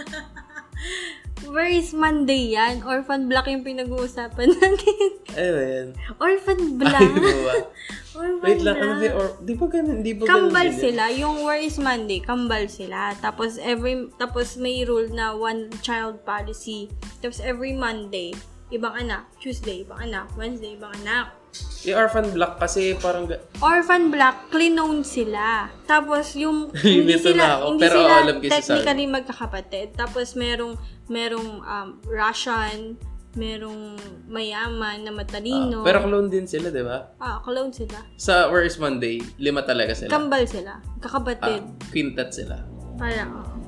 [1.52, 2.80] Where is Monday yan?
[2.82, 5.08] Orphan Black yung pinag-uusapan natin.
[5.36, 5.88] Ano yan?
[6.16, 7.12] Orphan Ay, Black.
[7.12, 7.56] di ba?
[8.16, 10.84] Orphan Wait lang, ano ba, or, di ba ganun, di ba ganun Kambal din yun?
[10.88, 11.04] sila.
[11.12, 13.12] Yung Where is Monday, kambal sila.
[13.20, 16.88] Tapos every tapos may rule na one child policy.
[17.20, 18.32] Tapos every Monday,
[18.72, 19.28] ibang anak.
[19.36, 20.32] Tuesday, ibang anak.
[20.40, 21.36] Wednesday, ibang anak.
[21.82, 25.66] Yung Orphan Black kasi parang, ga- Orphan Black, clinone sila.
[25.84, 29.88] Tapos yung hindi na sila ako, hindi pero sila alam ko yung technically magkakapatid.
[29.94, 30.74] Tapos merong
[31.10, 32.96] merong um, Russian,
[33.34, 33.96] merong
[34.28, 35.82] mayaman na matalino.
[35.82, 37.16] ah, pero clone din sila, di ba?
[37.18, 37.98] ah, clone sila.
[38.16, 40.12] Sa Where is Monday, lima talaga sila.
[40.12, 40.78] Kambal sila.
[40.78, 41.64] ah, Kakapatid.
[41.90, 42.60] quintet sila.
[42.96, 43.61] Parang, oh.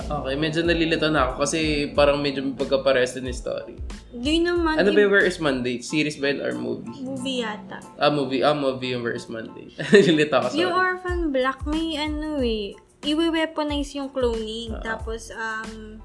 [0.00, 1.58] Okay, medyo nalilito na ako kasi
[1.90, 3.74] parang medyo may pagkapares din yung story.
[4.08, 4.76] Di naman.
[4.76, 5.80] Ano ba yung Where is Monday?
[5.80, 7.00] Series ba yun or movie?
[7.00, 7.82] movie yata.
[7.96, 8.40] Ah, movie.
[8.40, 9.74] Ah, movie yung Where is Monday.
[9.92, 10.60] Nalilito ako, sorry.
[10.60, 14.74] Yung Orphan Black, may ano eh, iwe-weaponize yung cloning.
[14.80, 15.98] Tapos, um,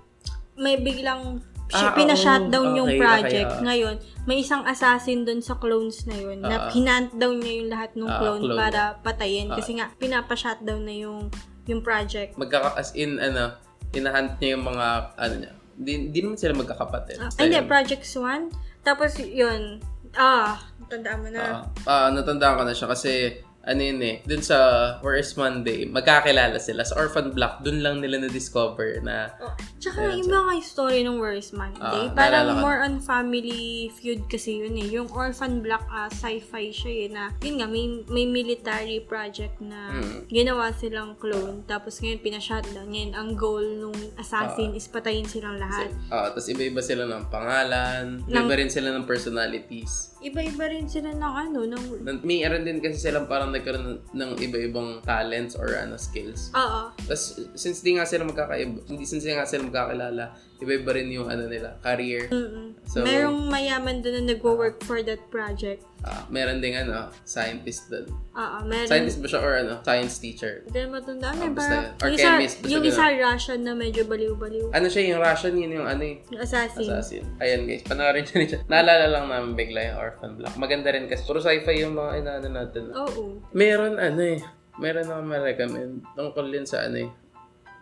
[0.56, 2.77] may biglang Ah, pina-shutdown oo.
[2.77, 3.49] yung Okay, project.
[3.49, 3.65] okay, ah.
[3.65, 6.69] Ngayon, may isang assassin doon sa clones na yun na Ah.
[6.69, 8.60] hinant down niya yung lahat ng Ah, clone, clone.
[8.60, 9.49] para patayin.
[9.49, 9.58] Ah.
[9.58, 12.36] Kasi nga, pinapa-shutdown na yung yung project.
[12.36, 13.56] Magkaka, as in, ano,
[13.93, 15.53] hinahunt niya yung mga, ano niya.
[15.73, 17.17] Di, di naman sila magkakapatid.
[17.38, 17.69] Ay, hindi, yun.
[17.69, 18.41] Project Swan.
[18.82, 19.79] Tapos, yun,
[20.17, 21.41] ah, tandaan mo na.
[21.41, 24.58] Ah, ah, natandaan ko na siya kasi ano yun eh, dun sa
[24.99, 26.84] Where is Monday, magkakilala sila.
[26.84, 30.99] Sa Orphan Black, dun lang nila na-discover na Oh, tsaka Ayan, iba nga yung story
[31.02, 31.80] ng Worst Monday.
[31.80, 34.91] Ah, Parang more on family feud kasi yun eh.
[34.91, 39.95] Yung Orphan Black ah, sci-fi siya eh na yun nga may, may military project na
[39.95, 40.28] Mm.
[40.28, 42.89] ginawa silang clone tapos ngayon pinashutdown.
[42.89, 45.88] Ngayon ang goal nung assassin is patayin silang lahat.
[46.10, 50.12] Ah, tapos iba-iba sila ng pangalan, Ng- iba rin sila ng personalities.
[50.19, 51.84] Iba-iba rin sila ng ano, ng...
[52.23, 56.50] May aran din kasi silang parang nagkaroon ng, ng iba-ibang talents or ano skills.
[56.58, 56.89] Oo.
[57.06, 61.28] Tapos since di nga sila magkakaiba, hindi since di nga sila magkakilala, iba-iba rin yung
[61.28, 62.28] ano nila, career.
[62.28, 62.80] Mm-mm.
[62.84, 65.84] So- Merong mayaman doon na nagwo-work for that project.
[66.02, 68.12] Ah, meron ding ano, scientist doon.
[68.34, 68.88] Oo, meron.
[68.88, 70.67] Scientist ba siya or ano, science teacher?
[70.67, 71.52] Hindi na matandaan Ah, eh.
[71.54, 71.76] basta.
[71.97, 72.91] Or yung isa, chemist, basta yung ganun.
[72.93, 74.65] isa Russian na medyo baliw-baliw.
[74.69, 76.15] Ano siya yung Russian, yun yung ano eh.
[76.28, 76.84] Yung assassin.
[76.84, 77.23] Assassin.
[77.38, 78.60] Ayan guys, panoorin siya.
[78.65, 80.56] Naalala lang namin bigla yung Orphan Black.
[80.56, 81.23] Maganda rin kasi.
[81.23, 82.84] Puro sci-fi yung mga inaano natin.
[82.91, 83.39] Oo.
[83.52, 84.43] Meron ano eh.
[84.76, 85.93] Meron ako ma-recommend.
[86.13, 87.10] Tungkol din sa ano eh.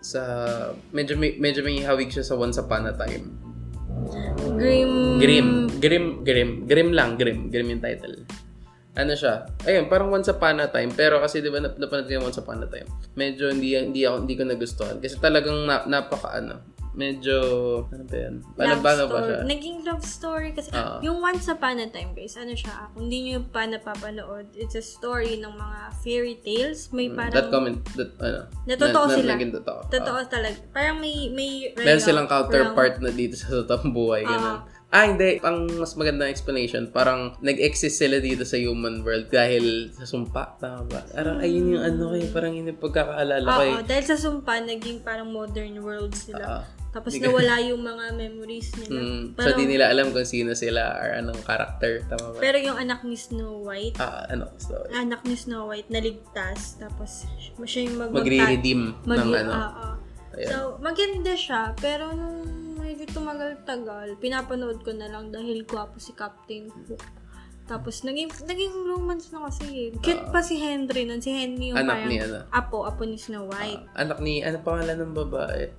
[0.02, 0.22] Sa,
[0.90, 3.38] medyo may, medyo may hawig siya sa Once Upon a Time.
[4.58, 5.22] Grim.
[5.22, 5.50] Grim.
[5.78, 6.50] Grim, grim.
[6.66, 7.54] Grim lang, grim.
[7.54, 8.26] Grim yung title.
[8.98, 9.48] Ano siya?
[9.64, 10.92] Ayun, parang Once Upon a Time.
[10.92, 12.90] Pero kasi di ba nap- napanood ko yung Once Upon a Time.
[13.16, 14.98] Medyo hindi, hindi, ako, hindi ko nagustuhan.
[15.00, 16.81] Kasi talagang na, napaka ano.
[16.92, 17.38] Medyo,
[17.88, 18.36] ano ba yan?
[18.52, 19.28] Paano, love paano ba story.
[19.32, 19.40] siya?
[19.48, 20.70] Naging love story kasi.
[20.76, 21.00] Oo.
[21.00, 24.84] yung Once Upon a Time, guys, ano siya, kung hindi nyo pa napapanood, it's a
[24.84, 26.92] story ng mga fairy tales.
[26.92, 27.32] May parang...
[27.32, 29.30] Mm, That comment, that, ano, Na totoo na, sila.
[29.32, 29.80] Na, naging totoo.
[29.88, 30.58] Totoo talaga.
[30.72, 31.32] Parang may...
[31.32, 31.86] may Ah.
[31.88, 34.28] meron silang counterpart na dito sa totoong buhay.
[34.28, 34.68] Ganun.
[34.92, 35.40] ah, hindi.
[35.40, 40.60] Ang mas magandang explanation, parang nag-exist sila dito sa human world dahil sa sumpa.
[40.60, 41.00] Tama ba?
[41.08, 43.62] Parang ayun yung ano kayo, parang yun yung pagkakaalala ko.
[43.64, 43.88] Oo, eh.
[43.88, 46.44] dahil sa sumpa, naging parang modern world sila.
[46.60, 46.66] Ah.
[46.92, 49.00] Tapos Hindi nawala yung mga memories nila.
[49.00, 52.04] Mm, so, Pero, di nila alam kung sino sila or anong character.
[52.04, 52.38] Tama ba?
[52.38, 57.24] pero yung anak ni Snow White, ah, ano, so, anak ni Snow White naligtas tapos
[57.64, 59.52] siya yung mag magre-redeem mag- ng ano.
[59.52, 59.88] oo.
[60.32, 60.48] Ayan.
[60.48, 62.44] So, maganda siya, pero nung
[62.76, 67.04] medyo tumagal-tagal, pinapanood ko na lang dahil gwapo si Captain Hook.
[67.68, 69.90] Tapos, naging, naging romance na kasi eh.
[69.96, 71.20] Cute pa si Henry nun.
[71.20, 71.84] Si Henry yung Ah.
[71.84, 72.40] Anak parang ni ano?
[72.48, 73.80] apo, apo ni Snow White.
[73.92, 75.72] Ah, anak ni, ano pangalan ng babae?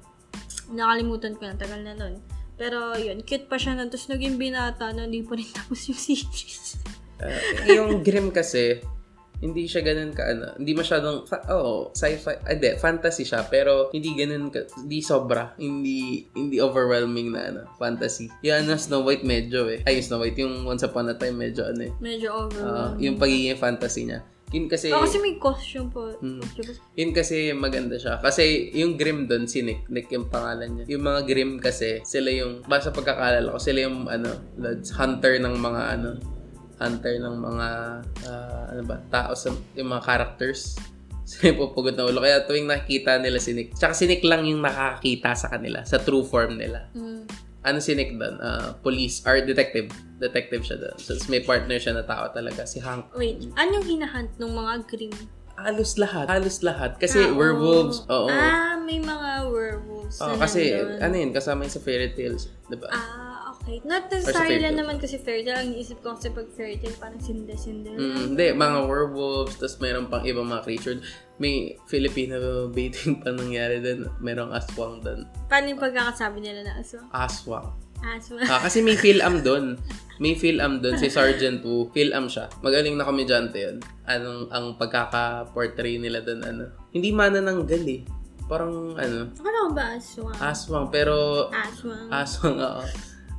[0.71, 2.23] Nakalimutan ko na, tagal na nun.
[2.55, 3.91] Pero yun, cute pa siya nun.
[3.91, 6.79] Tapos naging binata na hindi pa rin tapos yung series.
[7.23, 8.83] Ah, yung Grimm kasi,
[9.43, 14.15] hindi siya ganun ka ano, hindi masyadong fa- oh, sci-fi, hindi, fantasy siya pero hindi
[14.15, 18.31] ganun ka, hindi sobra, hindi hindi overwhelming na ano, fantasy.
[18.47, 19.83] Yung ano, Snow White medyo eh.
[19.83, 21.93] Ay, Snow White, yung Once Upon a Time medyo ano eh.
[21.99, 23.03] Medyo ah, overwhelming.
[23.03, 24.23] yung pagiging fantasy niya.
[24.53, 26.13] Yun kasi, oh, kasi may costume po.
[26.21, 26.45] Hmm.
[26.45, 26.77] Costume.
[26.93, 28.21] yun kasi maganda siya.
[28.21, 30.85] Kasi yung Grimm doon, si Nick, Nick yung pangalan niya.
[30.93, 34.29] Yung mga Grimm kasi, sila yung, basta pagkakalala ko, sila yung ano,
[34.93, 36.11] hunter ng mga ano,
[36.77, 37.69] hunter ng mga,
[38.29, 40.77] ah, ano ba, tao sa, yung mga characters.
[41.23, 42.19] Sila yung pupugot na ulo.
[42.19, 46.03] Kaya tuwing nakikita nila si Nick, tsaka si Nick lang yung nakakita sa kanila, sa
[46.03, 46.91] true form nila.
[46.99, 47.25] Mm.
[47.63, 48.37] Ano si Nick doon?
[48.39, 49.87] Ah, police, or detective.
[50.19, 50.97] Detective siya doon.
[50.99, 53.11] So, may partner siya na tao talaga, si Hank.
[53.15, 55.15] Wait, anong hinahunt ng mga Grimm?
[55.55, 56.27] Halos lahat.
[56.27, 56.99] Halos lahat.
[56.99, 58.03] Kasi Ah, werewolves.
[58.09, 58.27] Oo.
[58.27, 60.99] Ah, may mga werewolves na kasi nandun.
[60.99, 62.89] ano yun, kasama yun sa fairy tales, di ba?
[62.91, 63.32] Ah,
[63.63, 63.79] okay.
[63.87, 65.63] Not necessarily lang naman kasi fairy tale.
[65.63, 67.95] Ang isip ko kasi pag fairy tale, parang sinde-sinde.
[67.95, 70.99] Mm, hindi, mga werewolves, tapos mayroon pang ibang mga creature.
[71.39, 74.11] May Filipino baiting pa nangyari doon.
[74.19, 75.27] Mayroong aswang doon.
[75.47, 76.99] Paano yung pagkakasabi nila na aso?
[77.15, 77.71] Aswang.
[78.03, 78.35] Aso.
[78.51, 79.79] Ah, kasi may Phil-am doon.
[80.23, 80.99] May Phil-am doon.
[80.99, 81.91] Si Sergeant Wu.
[81.91, 82.47] Phil-am siya.
[82.63, 83.83] Magaling na komedyante yun.
[84.07, 86.65] Anong, ang pagkaka-portray nila doon, ano.
[86.95, 88.03] Hindi manananggal eh.
[88.47, 90.35] Parang, ano, Ano ba aswang?
[90.39, 90.87] aswang.
[90.95, 92.07] Pero, Aswang.
[92.11, 92.83] Aswang, oo.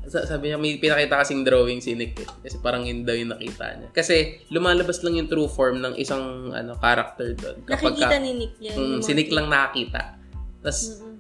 [0.06, 2.28] Sa- Sabi niya, may pinakita kasing drawing si Nick eh.
[2.42, 3.90] Kasi parang yun daw yung nakita niya.
[3.92, 7.58] Kasi lumalabas lang yung true form ng isang ano character doon.
[7.64, 8.76] Nakikita ni Nick yan.
[8.76, 10.20] Mm, si Nick lang nakakita.
[10.60, 11.13] Tapos, Mm-mm.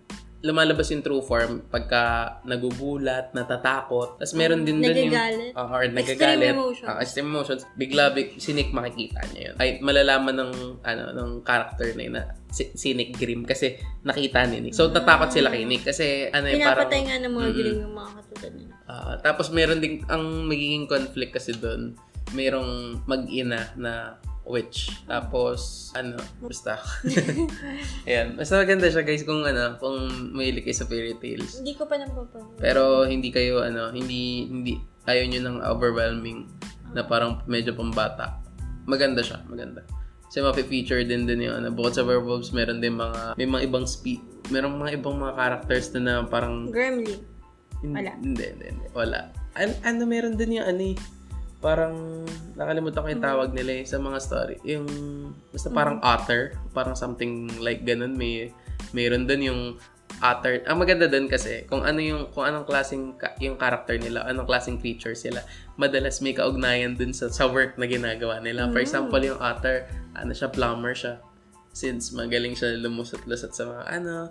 [0.44, 4.20] Lumalabas yung true form pagka nagugulat, natatakot.
[4.20, 5.16] Tapos meron din dun yung...
[5.16, 5.52] Nagagalit.
[5.56, 6.52] Uh, or Extreme nagagalit.
[6.52, 6.88] emotions.
[6.92, 7.62] Ah, extreme emotions.
[7.80, 9.56] Bigla, big, si Nick makikita niya yun.
[9.56, 10.52] Ay, malalaman ng,
[10.84, 14.76] ano, ng character na yun na si, si Nick Grimm kasi nakita ni Nick.
[14.76, 16.92] So, tatakot sila kay Nick kasi ano yung parang...
[16.92, 17.58] Pinapatay nga ng mga Mm-mm.
[17.58, 18.74] giling yung mga katulad nila.
[18.84, 21.96] Ah, tapos meron din, ang magiging conflict kasi doon,
[22.36, 24.92] merong mag-ina na witch.
[25.08, 26.80] Tapos, ano, basta.
[28.08, 28.36] Ayan.
[28.36, 29.96] Basta maganda siya guys kung ano, kung
[30.36, 31.60] mahilig kayo sa fairy tales.
[31.60, 32.60] Hindi ko pa napapanood.
[32.60, 34.74] Pero hindi kayo, ano, hindi, hindi,
[35.08, 36.48] ayaw nyo ng overwhelming
[36.92, 38.40] na parang medyo pambata.
[38.86, 39.82] Maganda siya, maganda.
[40.28, 43.86] Kasi mafe-feature din din yung ano, bukod sa werewolves, meron din mga, may mga ibang
[43.86, 47.22] speed, meron mga ibang mga characters na, na parang Gremlin.
[47.84, 48.16] Wala.
[48.18, 48.86] Hindi, hindi, hindi.
[48.96, 49.30] Wala.
[49.60, 50.96] An- ano, meron din yung ano eh,
[51.64, 52.28] parang,
[52.60, 54.60] nakalimutan ko yung tawag nila eh, sa mga story.
[54.68, 54.86] Yung,
[55.50, 58.20] basta parang otter, parang something like ganun.
[58.20, 58.52] May,
[58.92, 59.62] meron din yung
[60.20, 60.62] otter.
[60.68, 64.78] Ang maganda dun kasi, kung ano yung, kung anong klaseng, yung character nila, anong klaseng
[64.78, 65.40] creature sila,
[65.80, 68.68] madalas may kaugnayan dun sa, sa work na ginagawa nila.
[68.70, 71.24] For example, yung otter, ano siya, plumber siya.
[71.74, 74.30] Since magaling siya lumusot-lusot sa mga ano,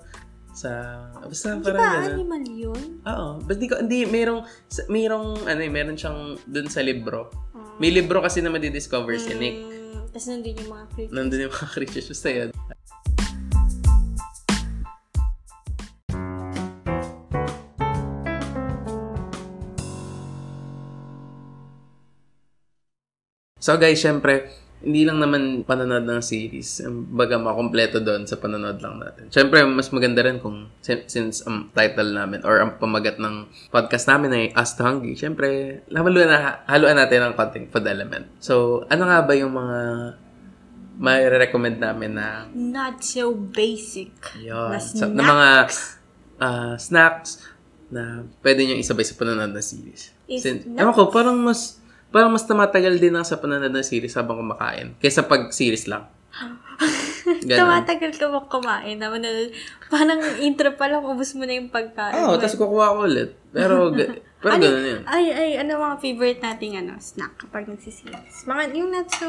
[0.52, 3.00] sa, basta Di parang ba animal yun?
[3.08, 3.28] Oo.
[3.40, 4.44] Basta di ko, hindi, merong,
[4.92, 7.32] merong, ano eh, meron siyang dun sa libro.
[7.56, 7.72] Ah.
[7.80, 9.56] May libro kasi na madidiscover si Nick.
[9.56, 11.12] Mm, Tapos nandun yung mga creatures.
[11.16, 12.06] Nandun yung mga creatures.
[12.12, 12.50] Basta yun.
[23.62, 24.50] So guys, syempre,
[24.82, 26.82] hindi lang naman panonood ng series.
[26.82, 29.30] Um, Baga makompleto doon sa panonood lang natin.
[29.30, 34.06] Syempre, mas maganda rin kung sin- since ang title namin or ang pamagat ng podcast
[34.06, 35.14] namin ay Us to Hungry.
[35.14, 38.26] Syempre, haluan, na, haluan natin ng konting food element.
[38.38, 39.78] So, ano nga ba yung mga
[40.92, 44.12] may recommend namin na Not so basic.
[44.36, 45.48] yun, Na sa, na mga
[46.38, 47.42] ah, snacks
[47.88, 50.12] na pwede nyo isabay sa panonood ng series.
[50.26, 50.80] Is Sin- snacks?
[50.80, 51.81] ewan ko, parang mas
[52.12, 56.06] parang mas tumatagal din ang sa panonood ng series habang kumakain kaysa pag series lang.
[57.22, 58.98] Tumatagal ka ba kumain?
[58.98, 59.12] Na,
[59.86, 62.18] parang intro pa lang, ubus mo na yung pagkain.
[62.18, 63.30] Oo, oh, tapos kukuha ko ulit.
[63.54, 63.92] Pero,
[64.42, 65.02] pero Ano- ganun yun.
[65.06, 68.42] Ay, ay, ano mga favorite nating ano, snack kapag nagsisilis?
[68.48, 69.28] Mga, yung not so,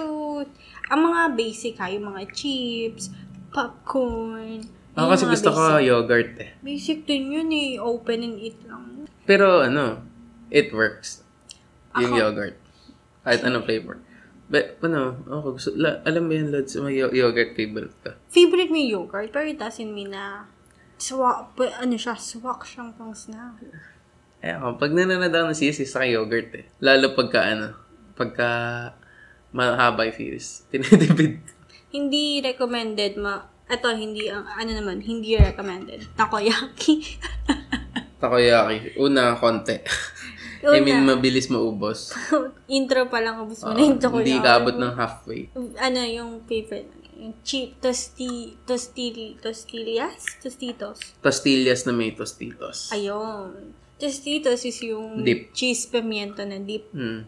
[0.89, 3.13] ang mga basic ha, yung mga chips,
[3.53, 4.65] popcorn.
[4.93, 5.85] Ako yung kasi gusto ko basic.
[5.89, 6.49] yogurt eh.
[6.61, 9.05] Basic din yun eh, open and eat lang.
[9.29, 10.01] Pero ano,
[10.49, 11.21] it works.
[12.01, 12.62] Yung Ako- yogurt.
[13.23, 13.97] Kahit anong flavor.
[14.51, 18.19] But, ano, ako gusto, la, alam mo yun, Lods, may yo- yogurt favorite ka.
[18.29, 20.45] Favorite mo yung yogurt, pero it doesn't mean na
[20.99, 23.59] swak, ano siya, swak siyang pang snack.
[24.43, 26.67] Eh ako, pag nananood ako ng series, sa yogurt eh.
[26.83, 27.67] Lalo pagka ano,
[28.13, 28.49] pagka
[29.55, 30.47] mahaba yung series.
[30.69, 31.39] Tinitipid.
[31.95, 33.39] Hindi recommended ma,
[33.71, 36.13] eto, hindi, ang ano naman, hindi recommended.
[36.19, 36.93] Takoyaki.
[38.21, 38.99] Takoyaki.
[38.99, 39.79] Una, konti.
[40.65, 42.15] I mean, mabilis maubos.
[42.69, 44.23] Intro pa lang, ubus mo Oo, na yung takoyaki.
[44.23, 45.41] hindi kaabot ng halfway.
[45.77, 52.89] ano yung favorite yung cheap tosti tosti tostillas tostitos Tostillas na may tostitos.
[52.89, 53.53] ayun
[53.95, 55.53] tostitos is yung Dip.
[55.53, 57.27] cheese pimiento na dip Hmm.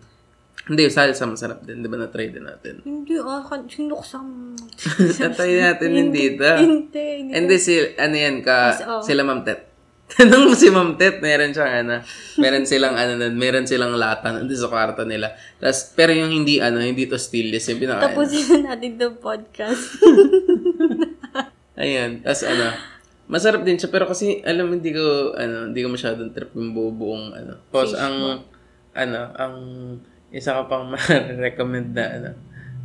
[0.65, 1.79] Hindi, salsa masarap din.
[1.79, 2.81] Di ba na-try din natin?
[2.81, 4.57] hindi ah sinuksan
[5.21, 6.41] Na-try natin din dito.
[6.41, 9.03] hindi hindi Hindi, si, ano yan, ka, oh.
[9.05, 9.74] sila Ma'am Tet.
[10.05, 11.95] Tanong mo si Ma'am Tet, meron siyang ano,
[12.37, 15.33] meron silang ano meron silang lata nandun sa kwarto nila.
[15.57, 18.13] Tapos, pero yung hindi ano, hindi tostillas, yung pinakain.
[18.13, 19.97] tapusin na natin the podcast
[21.75, 22.71] Ayan, tapos ano,
[23.27, 26.87] masarap din siya, pero kasi, alam, hindi ko, ano, hindi ko masyadong trip yung buo
[26.93, 27.53] buong, ano.
[27.67, 28.47] Tapos, ang,
[28.95, 29.55] ano, ang,
[30.31, 32.31] isa ka pang ma-recommend na, ano,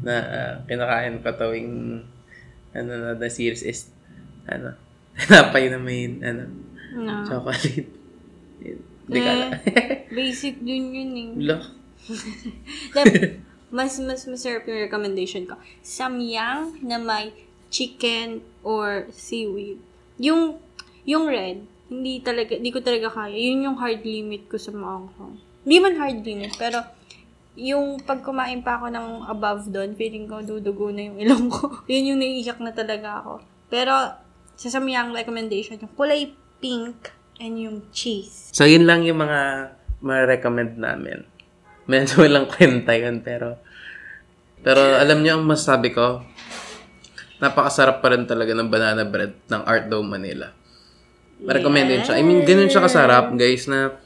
[0.03, 2.03] na ah, kinakain ko tuwing,
[2.75, 3.95] ano, na, na series is,
[4.51, 4.75] ano,
[5.23, 6.51] tinapay na may, ano,
[6.95, 7.25] no.
[7.27, 7.87] chocolate.
[8.61, 9.51] Hindi Eh.
[10.19, 11.31] basic din yun eh.
[12.95, 13.07] Then,
[13.77, 15.59] mas mas masarap yung recommendation ko.
[15.83, 17.35] Samyang na may
[17.71, 19.79] chicken or seaweed.
[20.19, 20.59] Yung
[21.07, 23.35] yung red, hindi talaga hindi ko talaga kaya.
[23.35, 25.39] Yun yung hard limit ko sa maanghang.
[25.67, 26.83] Hindi man hard limit, pero
[27.59, 31.67] yung pag kumain pa ako ng above doon, feeling ko dudugo na yung ilong ko.
[31.91, 33.33] yun yung naiiyak na talaga ako.
[33.67, 33.95] Pero
[34.55, 36.31] sa samyang recommendation, yung kulay
[36.61, 38.53] pink and yung cheese.
[38.53, 39.73] So, yun lang yung mga
[40.05, 41.25] ma-recommend namin.
[41.89, 43.57] Medyo walang kwenta yun, pero...
[44.61, 46.21] Pero alam niyo ang masabi ko,
[47.41, 50.53] napakasarap pa rin talaga ng banana bread ng Art Dome Manila.
[51.41, 52.21] Ma-recommend din siya.
[52.21, 53.97] I mean, ganun siya kasarap, guys, na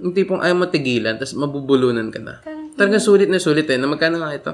[0.00, 2.40] yung tipong ayaw mo tigilan, tapos mabubulunan ka na.
[2.78, 3.76] Talagang sulit na sulit eh.
[3.76, 4.52] Na magkano nga ito?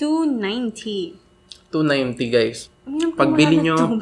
[0.00, 1.20] 290.
[1.68, 2.72] 290, guys.
[3.18, 4.00] Pagbili nyo-.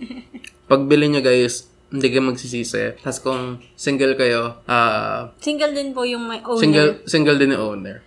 [0.70, 2.98] Pagbili nyo, guys, hindi kayo magsisisi.
[2.98, 3.42] Tapos kung
[3.72, 6.58] single kayo, ah, Single din po yung may owner.
[6.58, 8.02] single, single din yung owner.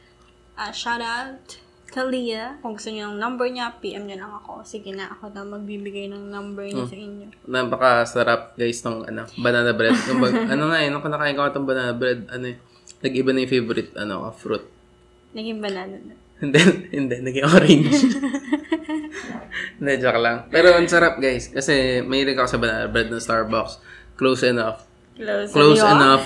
[0.53, 1.39] Ah, shout out
[1.87, 2.59] Kalia.
[2.59, 4.59] Kung gusto niyo ng number niya, PM niyo lang ako.
[4.61, 6.91] Sige na, ako na magbibigay ng number niya Hmm.
[6.91, 7.27] sa inyo.
[7.47, 9.95] Napakasarap guys ng ano, banana bread.
[10.05, 12.59] Yung bag- ano nga eh, nung kinakain ko itong banana bread, ano eh,
[12.99, 14.67] nag-iba na yung favorite ano, fruit.
[15.31, 16.13] Naging banana na.
[16.37, 16.59] Hindi,
[16.91, 17.89] hindi, naging orange.
[19.77, 20.49] hindi, joke lang.
[20.49, 23.81] Pero ang sarap guys, kasi mahilig ako sa banana bread ng Starbucks.
[24.17, 24.85] Close enough.
[25.17, 26.25] Close, Close enough.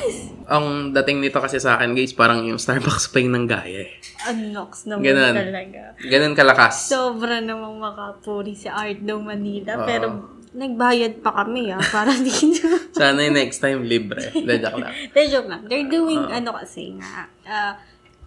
[0.51, 3.91] Ang dating nito kasi sa akin guys, parang yung Starbucks pa yung nanggaya eh.
[4.27, 5.35] Anox naman Ganun.
[5.35, 5.81] talaga.
[6.03, 6.91] Ganun kalakas.
[6.91, 9.79] Sobra namang makapuri si Art Dome Manila.
[9.79, 9.87] Oo.
[9.87, 10.07] Pero
[10.51, 12.67] nagbayad pa kami ah, para dito.
[12.91, 14.27] Sana yung next time libre.
[14.35, 14.93] Hindi, joke lang.
[15.15, 15.61] De, joke lang.
[15.71, 17.73] They're doing, ano kasi nga, uh,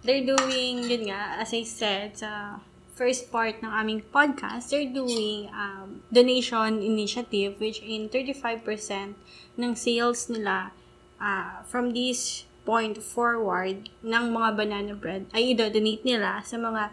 [0.01, 2.57] they're doing, yun nga, as I said, sa
[2.95, 9.19] first part ng aming podcast, they're doing um, donation initiative which in 35%
[9.59, 10.71] ng sales nila
[11.19, 16.89] uh, from this point forward ng mga banana bread ay i-donate nila sa mga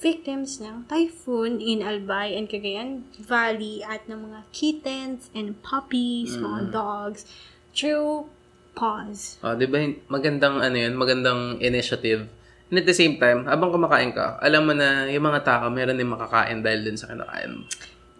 [0.00, 6.72] victims ng typhoon in Albay and Cagayan Valley at ng mga kittens and puppies, mga
[6.72, 7.28] dogs
[7.76, 8.32] through
[8.72, 9.36] pause.
[9.44, 9.84] Oh, 'di ba?
[10.08, 12.32] Magandang ano 'yun, magandang initiative.
[12.70, 15.98] And at the same time, habang kumakain ka, alam mo na yung mga tao meron
[15.98, 17.66] din makakain dahil dun sa kinakain.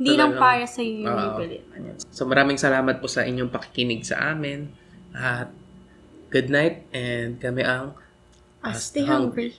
[0.00, 1.62] Hindi lang para sa iyo yung bibili.
[2.10, 4.74] So maraming salamat po sa inyong pakikinig sa amin.
[5.14, 5.54] At
[6.34, 7.94] good night and kami ang
[8.60, 9.56] Ah, stay hungry.